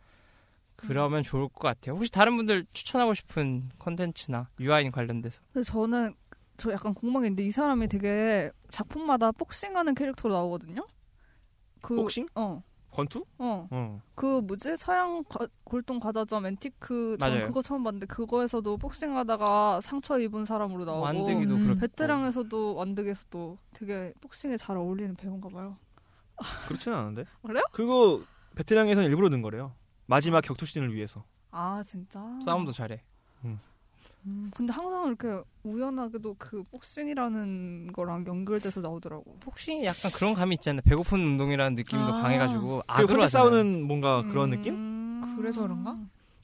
[0.75, 1.95] 그러면 좋을 것 같아요.
[1.95, 6.13] 혹시 다른 분들 추천하고 싶은 컨텐츠나 유아인 관련돼서 근데 저는
[6.57, 10.85] 저 약간 궁금한 게 있는데 이 사람이 되게 작품마다 복싱하는 캐릭터로 나오거든요.
[11.81, 12.27] 그 복싱?
[12.35, 12.61] 어.
[12.97, 13.23] 권투?
[13.37, 13.67] 어.
[13.69, 14.01] 어.
[14.15, 14.75] 그 뭐지?
[14.75, 17.45] 서양 과- 골동 과자점 앤티크 전 맞아요.
[17.47, 21.63] 그거 처음 봤는데 그거에서도 복싱하다가 상처 입은 사람으로 나오고 완득이도 음.
[21.65, 25.77] 그렇고 베테랑에서도 완득에서도 되게 복싱에 잘 어울리는 배우인가 봐요.
[26.67, 27.25] 그렇지는 않은데.
[27.45, 27.63] 그래요?
[27.71, 28.23] 그거
[28.55, 29.73] 베테랑에서는 일부러 넣은 거래요.
[30.07, 31.23] 마지막 격투 씬을 위해서.
[31.51, 32.19] 아 진짜.
[32.43, 33.03] 싸움도 잘해.
[33.45, 33.59] 음,
[34.51, 39.37] 근데 항상 이렇게 우연하게도 그 복싱이라는 거랑 연결돼서 나오더라고.
[39.39, 40.81] 복싱이 약간 그런 감이 있잖아요.
[40.83, 42.21] 배고픈 운동이라는 느낌도 아.
[42.21, 43.27] 강해가지고 그 악으로 하잖아요.
[43.27, 44.73] 싸우는 뭔가 그런 느낌?
[44.73, 45.35] 음.
[45.37, 45.95] 그래서 그런가?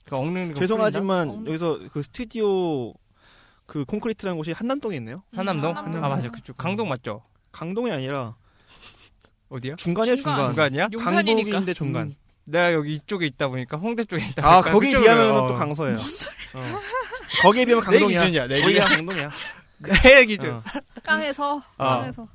[0.06, 1.50] 그 억누르는 거 죄송하지만 풀린다?
[1.50, 2.94] 여기서 그 스튜디오
[3.66, 5.24] 그 콘크리트라는 곳이 한남동에 있네요.
[5.34, 5.76] 한남동?
[5.76, 6.04] 한남동.
[6.04, 7.24] 아 맞아 그쪽 강동 맞죠?
[7.52, 8.36] 강동이 아니라
[9.50, 9.76] 어디야?
[9.78, 10.36] 중간이야 중간.
[10.38, 10.50] 중간.
[10.54, 10.88] 중간이야?
[10.94, 11.52] 용산이니까.
[11.52, 12.14] 강북인데 중간.
[12.46, 15.48] 음, 내가 여기 이쪽에 있다 보니까 홍대 쪽에 있다 아 보니까 거기에 그쪽으로- 비하면 어.
[15.48, 15.98] 또 강서예요.
[15.98, 16.80] 어.
[17.42, 18.20] 거기에 비하면 내 강동이야.
[18.20, 18.86] 기준이야, 내 기준.
[18.88, 19.30] 강동이야.
[20.04, 20.52] 내 기준.
[20.56, 20.62] 어.
[21.04, 22.00] 깡에서 어.
[22.00, 22.28] 깡에서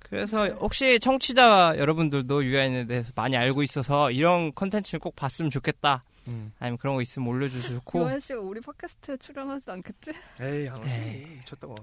[0.00, 6.04] 그래서 혹시 청취자 여러분들도 유아인에 대해서 많이 알고 있어서 이런 컨텐츠를 꼭 봤으면 좋겠다.
[6.28, 6.52] 음.
[6.58, 10.12] 아니면 그런 거 있으면 올려주셔도 좋고 유한 씨가 우리 팟캐스트에 출연하지 않겠지?
[10.40, 11.22] 에이 안 에이.
[11.22, 11.26] 하지.
[11.38, 11.74] 미쳤다고.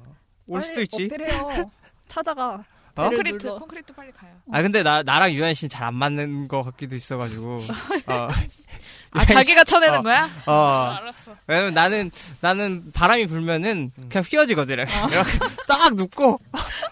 [0.48, 1.06] 올 수도 있지.
[1.06, 1.72] 어필해요.
[2.08, 2.64] 찾아가.
[3.00, 3.10] 어?
[3.10, 3.60] 콘크리트, 눌러.
[3.60, 4.32] 콘크리트 빨리 가요.
[4.52, 7.56] 아 근데 나 나랑 유한 씨는 잘 안 맞는 것 같기도 있어가지고.
[8.08, 8.28] 어.
[9.12, 10.02] 아, 자기가 쳐내는 어.
[10.04, 10.30] 거야?
[10.46, 10.96] 어.
[11.00, 11.36] 알았어.
[11.48, 14.10] 왜냐면 나는 나는 바람이 불면은 음.
[14.10, 14.76] 그냥 휘어지거든.
[15.12, 16.40] 이렇게 딱 눕고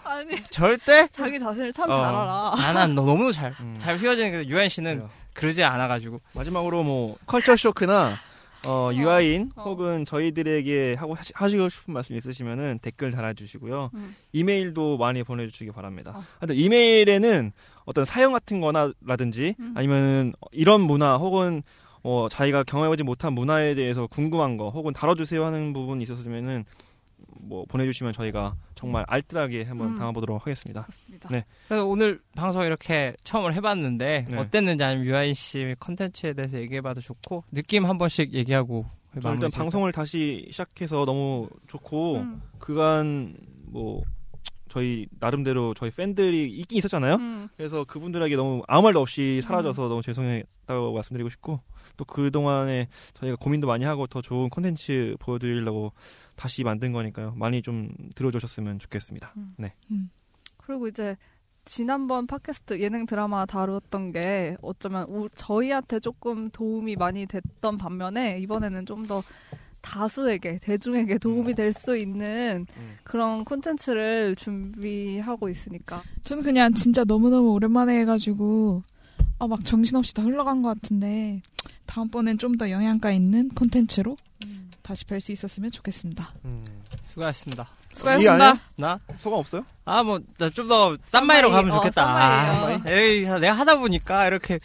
[0.03, 1.93] 아니 절대 자기 자신을 참 어.
[1.93, 2.53] 잘 알아.
[2.73, 3.75] 나는 너 너무 잘 음.
[3.79, 5.09] 잘 휘어지는 게 유한 씨는 그래요.
[5.33, 8.17] 그러지 않아가지고 마지막으로 뭐 컬처 쇼크나
[8.65, 9.63] 어, 유아인 어.
[9.63, 13.91] 혹은 저희들에게 하고 하시, 하시고 싶은 말씀 있으시면은 댓글 달아주시고요.
[13.93, 14.15] 음.
[14.33, 16.13] 이메일도 많이 보내주시기 바랍니다.
[16.15, 16.23] 어.
[16.39, 17.51] 하여튼 이메일에는
[17.85, 19.73] 어떤 사연 같은 거나 라든지 음.
[19.75, 21.63] 아니면은 이런 문화 혹은
[22.03, 26.65] 어, 자기가 경험해보지 못한 문화에 대해서 궁금한 거 혹은 다뤄주세요 하는 부분이 있었으면은
[27.41, 29.95] 뭐 보내주시면 저희가 정말 알뜰하게 한번 음.
[29.95, 30.83] 담아보도록 하겠습니다.
[30.83, 31.29] 그렇습니다.
[31.29, 31.45] 네.
[31.67, 34.37] 그래서 오늘 방송 이렇게 처음을 해봤는데 네.
[34.37, 38.85] 어땠는지 아니면 유아인 씨 컨텐츠에 대해서 얘기해봐도 좋고 느낌 한 번씩 얘기하고
[39.21, 39.51] 저 마무리 일단?
[39.51, 42.41] 방송을 다시 시작해서 너무 좋고 음.
[42.59, 43.35] 그간
[43.65, 44.01] 뭐
[44.69, 47.15] 저희 나름대로 저희 팬들이 있긴 있었잖아요.
[47.15, 47.47] 음.
[47.57, 51.61] 그래서 그분들에게 너무 아무 말도 없이 사라져서 너무 죄송했다고 말씀드리고 싶고
[51.95, 55.93] 또 그동안에 저희가 고민도 많이 하고 더 좋은 콘텐츠 보여드리려고
[56.37, 57.33] 다시 만든 거니까요.
[57.35, 59.33] 많이 좀 들어주셨으면 좋겠습니다.
[59.35, 59.53] 음.
[59.57, 59.73] 네.
[60.57, 61.17] 그리고 이제
[61.65, 68.85] 지난번 팟캐스트 예능 드라마 다루었던 게 어쩌면 우- 저희한테 조금 도움이 많이 됐던 반면에 이번에는
[68.85, 69.21] 좀 더
[69.81, 72.97] 다수에게 대중에게 도움이 될 수 있는 음.
[73.03, 78.81] 그런 콘텐츠를 준비하고 있으니까 저는 그냥 진짜 너무너무 오랜만에 해가지고
[79.39, 81.41] 아, 막 정신없이 다 흘러간 것 같은데
[81.85, 84.17] 다음번엔 좀 더 영양가 있는 콘텐츠로
[84.87, 86.31] 다시 뵐 수 있었으면 좋겠습니다.
[86.45, 86.61] 음.
[87.01, 87.67] 수고하셨습니다.
[87.93, 88.59] 수고하셨습니다.
[88.77, 88.99] 나?
[89.19, 89.65] 소감 없어요?
[89.83, 90.17] 아, 뭐,
[90.53, 92.03] 좀더 쌈마이로 가면 어, 좋겠다.
[92.05, 92.81] 쌈마이요.
[92.85, 94.59] 아, 에이, 내가 하다 보니까 이렇게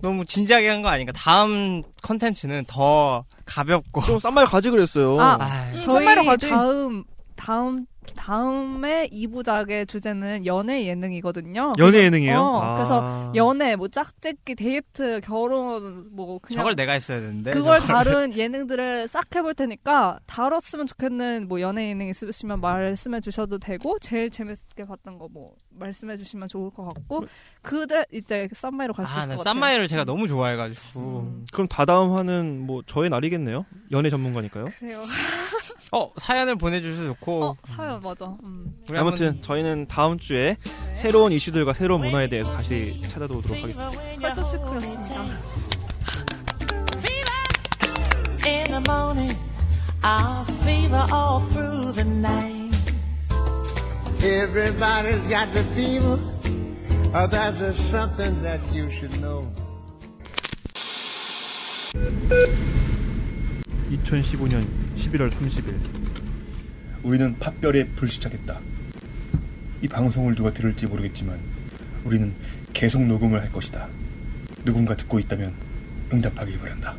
[0.00, 1.12] 너무 진지하게 한 거 아닌가.
[1.12, 4.00] 다음 컨텐츠는 더 가볍고.
[4.00, 5.20] 좀싼말 가지 그랬어요.
[5.20, 6.48] 아, 아, 음, 저희 선배로 가지.
[6.48, 7.04] 다음
[7.34, 11.74] 다음 다음에 2부작의 주제는 연애 예능이거든요.
[11.78, 12.38] 연애 예능이에요?
[12.40, 12.74] 어, 아.
[12.74, 17.50] 그래서 연애, 뭐 짝짓기, 데이트, 결혼, 뭐 그냥 저걸 내가 했어야 되는데.
[17.52, 17.94] 그걸 저걸.
[17.94, 24.30] 다룬 예능들을 싹 해볼 테니까 다뤘으면 좋겠는 뭐 연애 예능 있으시면 말씀해 주셔도 되고 제일
[24.30, 27.24] 재밌게 봤던 거 뭐 말씀해 주시면 좋을 것 같고
[27.60, 29.52] 그들 이제 쌈마이로 갈수 아, 있을 나것 같아요.
[29.54, 31.00] 쌈마이를 제가 너무 좋아해가지고.
[31.20, 31.44] 음.
[31.52, 33.66] 그럼 다다음 화는 뭐 저의 날이겠네요.
[33.92, 34.66] 연애 전문가니까요.
[34.78, 35.02] 그래요.
[35.92, 37.44] 어, 사연을 보내주셔도 좋고.
[37.44, 38.36] 어 사연 맞아.
[38.44, 38.74] 음.
[38.94, 40.94] 아무튼 저희는 다음 주에 네.
[40.94, 43.90] 새로운 이슈들과 새로운 문화에 대해서 다시 찾아오도록 하겠습니다.
[44.20, 45.36] 컬처 쇼크였습니다.
[48.46, 49.36] in the morning.
[50.02, 52.74] I'll fever all through the night.
[54.22, 56.18] Everybody's got the fever.
[57.14, 59.50] Oh, that's just something that you should know.
[63.90, 66.05] 2015년 11월 30일
[67.06, 68.58] 우리는 팥별에 불시착했다.
[69.80, 71.38] 이 방송을 누가 들을지 모르겠지만
[72.04, 72.34] 우리는
[72.72, 73.86] 계속 녹음을 할 것이다.
[74.64, 75.54] 누군가 듣고 있다면
[76.12, 76.96] 응답하길 바란다.